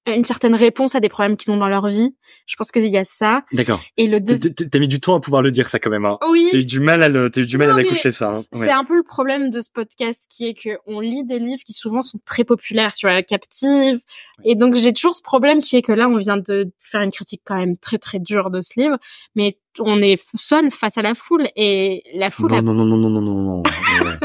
[0.06, 2.14] une certaine réponse à des problèmes qu'ils ont dans leur vie.
[2.46, 3.44] Je pense qu'il y a ça.
[3.52, 3.80] D'accord.
[3.96, 6.04] Et le T'as mis du temps à pouvoir le dire ça quand même.
[6.04, 6.18] Hein.
[6.30, 6.48] Oui.
[6.50, 8.32] T'as eu du mal à le, t'as eu du mal à l'accoucher ça.
[8.32, 8.42] Hein.
[8.52, 11.62] C'est un peu le problème de ce podcast qui est que on lit des livres
[11.64, 14.00] qui souvent sont très populaires, tu vois, captives.
[14.44, 17.10] Et donc j'ai toujours ce problème qui est que là on vient de faire une
[17.10, 18.98] critique quand même très très dure de ce livre,
[19.34, 22.50] mais on est seul face à la foule et la foule.
[22.50, 23.62] Non non non non non non non non.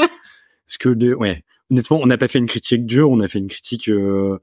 [0.68, 3.48] Parce que ouais, honnêtement, on n'a pas fait une critique dure, on a fait une
[3.48, 3.88] critique.
[3.88, 4.40] Euh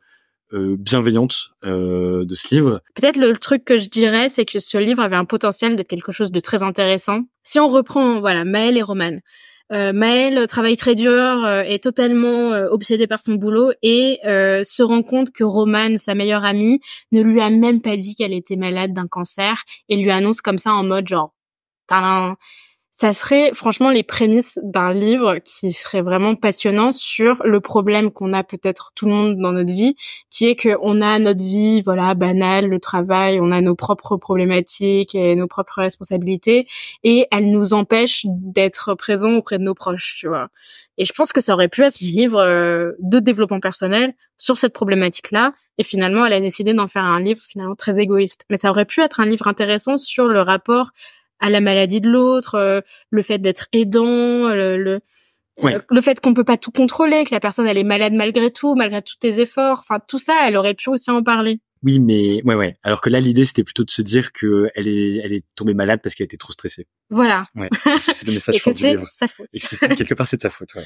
[0.53, 2.81] euh, bienveillante euh, de ce livre.
[2.95, 6.13] Peut-être le truc que je dirais, c'est que ce livre avait un potentiel de quelque
[6.13, 7.23] chose de très intéressant.
[7.43, 9.19] Si on reprend, voilà, Maël et Roman.
[9.73, 15.03] Euh, Maël travaille très dur, euh, est totalement obsédé par son boulot et se rend
[15.03, 16.79] compte que Roman, sa meilleure amie,
[17.11, 20.59] ne lui a même pas dit qu'elle était malade d'un cancer et lui annonce comme
[20.59, 21.35] ça en mode genre,
[22.99, 28.33] ça serait franchement les prémices d'un livre qui serait vraiment passionnant sur le problème qu'on
[28.33, 29.97] a peut-être tout le monde dans notre vie,
[30.31, 35.15] qui est qu'on a notre vie, voilà, banale, le travail, on a nos propres problématiques
[35.15, 36.69] et nos propres responsabilités,
[37.05, 40.49] et elles nous empêchent d'être présents auprès de nos proches, tu vois.
[40.97, 44.57] Et je pense que ça aurait pu être un livre euh, de développement personnel sur
[44.57, 45.53] cette problématique-là.
[45.77, 48.47] Et finalement, elle a décidé d'en faire un livre finalement très égoïste.
[48.49, 50.93] Mais ça aurait pu être un livre intéressant sur le rapport
[51.41, 52.81] à la maladie de l'autre, euh,
[53.11, 55.01] le fait d'être aidant, le, le,
[55.65, 58.51] euh, le fait qu'on peut pas tout contrôler, que la personne elle est malade malgré
[58.51, 61.61] tout, malgré tous tes efforts, enfin tout ça, elle aurait pu aussi en parler.
[61.83, 62.77] Oui, mais ouais, ouais.
[62.83, 65.75] Alors que là, l'idée, c'était plutôt de se dire que elle est, elle est tombée
[65.75, 66.87] malade parce qu'elle était trop stressée.
[67.11, 67.47] Voilà.
[67.55, 67.69] Ouais.
[68.01, 69.47] C'est le message Et que c'est sa faute.
[69.53, 70.75] Et que quelque part, c'est de sa faute.
[70.75, 70.83] Ouais.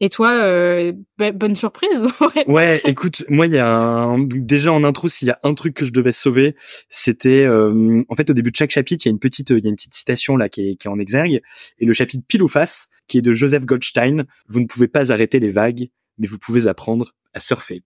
[0.00, 0.92] Et toi, euh,
[1.34, 2.06] bonne surprise.
[2.46, 2.80] ouais.
[2.84, 4.18] Écoute, moi, il y a un...
[4.20, 6.56] déjà en intro, s'il y a un truc que je devais sauver,
[6.88, 9.62] c'était euh, en fait au début de chaque chapitre, il y a une petite, il
[9.62, 11.42] y a une petite citation là qui est, qui est en exergue,
[11.78, 14.24] et le chapitre pile ou face, qui est de Joseph Goldstein.
[14.48, 17.82] Vous ne pouvez pas arrêter les vagues, mais vous pouvez apprendre à surfer.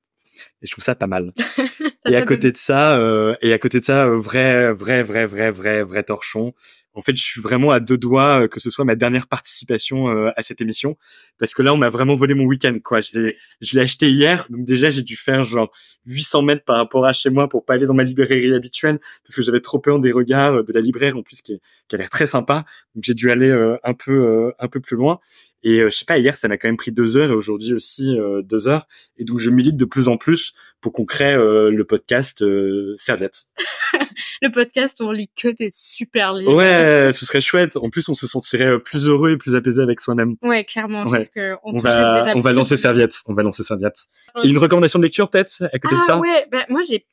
[0.63, 1.33] Et je trouve ça pas mal.
[2.09, 5.27] et à côté de ça, euh, et à côté de ça, euh, vrai, vrai, vrai,
[5.27, 6.55] vrai, vrai, vrai torchon.
[6.97, 10.09] En fait, je suis vraiment à deux doigts euh, que ce soit ma dernière participation
[10.09, 10.97] euh, à cette émission,
[11.39, 13.01] parce que là, on m'a vraiment volé mon week-end, quoi.
[13.03, 15.71] Je l'ai, je l'ai acheté hier, donc déjà, j'ai dû faire genre
[16.07, 19.35] 800 mètres par rapport à chez moi pour pas aller dans ma librairie habituelle, parce
[19.35, 22.09] que j'avais trop peur des regards de la libraire, en plus, qui, qui a l'air
[22.09, 22.65] très sympa.
[22.95, 23.51] Donc, j'ai dû aller
[23.85, 25.21] un peu, un peu plus loin.
[25.69, 28.17] Et je sais pas, hier ça m'a quand même pris deux heures et aujourd'hui aussi
[28.45, 28.87] deux heures.
[29.19, 32.45] Et donc je milite de plus en plus pour qu'on crée le podcast
[32.97, 33.47] Serviette.
[34.43, 36.55] le podcast où on lit que des super livres.
[36.55, 37.77] Ouais, ce serait chouette.
[37.77, 40.37] En plus, on se sentirait plus heureux et plus apaisé avec soi-même.
[40.43, 41.09] Ouais, clairement.
[41.09, 43.17] Parce que on, va, déjà on va lancer Serviette.
[43.27, 44.07] On va lancer Serviette.
[44.45, 46.19] Et une recommandation de lecture peut-être à côté de ça?
[46.19, 47.07] Ouais, bah, moi j'ai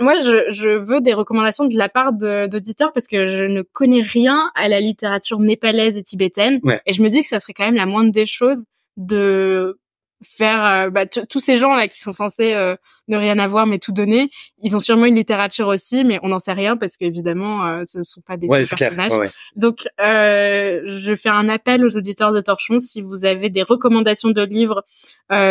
[0.00, 4.00] moi, je, je, veux des recommandations de la part d'auditeurs parce que je ne connais
[4.00, 6.60] rien à la littérature népalaise et tibétaine.
[6.86, 8.64] Et je me dis que ça serait quand même la moindre des choses
[8.96, 9.78] de
[10.24, 12.74] faire euh, bah, tous ces gens là qui sont censés euh,
[13.06, 16.40] ne rien avoir mais tout donner ils ont sûrement une littérature aussi mais on n'en
[16.40, 19.12] sait rien parce qu'évidemment euh, ce sont pas des personnages.
[19.54, 24.30] donc euh, je fais un appel aux auditeurs de Torchon si vous avez des recommandations
[24.30, 24.84] de livres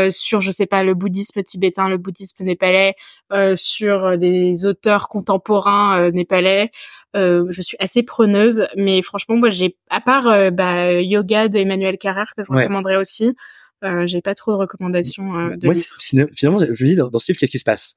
[0.10, 2.96] sur je sais pas le bouddhisme tibétain le bouddhisme népalais
[3.56, 6.72] sur des auteurs contemporains népalais
[7.14, 12.34] je suis assez preneuse mais franchement moi j'ai à part bah, yoga de Emmanuel Carrère
[12.36, 13.34] que je recommanderais aussi euh,
[14.06, 15.38] j'ai pas trop de recommandations.
[15.40, 15.76] Euh, de Moi,
[16.34, 17.96] finalement, je me dis dans, ce livre, qu'est-ce qui se passe?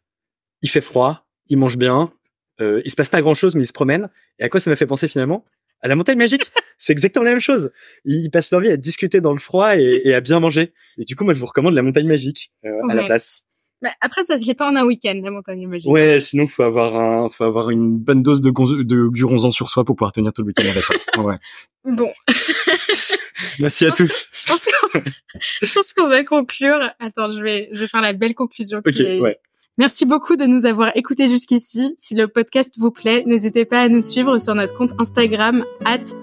[0.62, 2.12] Il fait froid, il mange bien,
[2.61, 4.09] euh, il se passe pas grand-chose, mais il se promène.
[4.39, 5.45] Et à quoi ça m'a fait penser finalement?
[5.83, 6.43] À la montagne magique.
[6.78, 7.70] c'est exactement la même chose.
[8.05, 10.72] Ils passent leur vie à discuter dans le froid et, à bien manger.
[10.99, 13.47] Et du coup, moi, je vous recommande la montagne magique euh, à la place.
[13.83, 15.91] Mais après, ça se fait pas en un week-end, la montagne magique.
[15.91, 18.51] Ouais, sinon, faut avoir un, faut avoir une bonne dose de,
[18.83, 21.37] de guronzan sur soi pour pouvoir tenir tout le week-end ouais.
[21.85, 22.11] Bon.
[23.59, 24.31] Merci à tous.
[25.62, 26.91] Je pense qu'on va conclure.
[26.99, 28.78] Attends, je vais, je vais faire la belle conclusion.
[28.78, 29.39] Ok, ouais.
[29.78, 31.95] Merci beaucoup de nous avoir écoutés jusqu'ici.
[31.97, 35.64] Si le podcast vous plaît, n'hésitez pas à nous suivre sur notre compte Instagram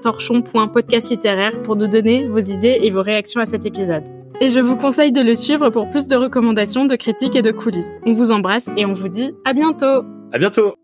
[0.04, 4.17] torchon.podcastlittéraire pour nous donner vos idées et vos réactions à cet épisode.
[4.40, 7.52] Et je vous conseille de le suivre pour plus de recommandations, de critiques et de
[7.52, 8.00] coulisses.
[8.06, 10.04] On vous embrasse et on vous dit à bientôt.
[10.32, 10.76] À bientôt.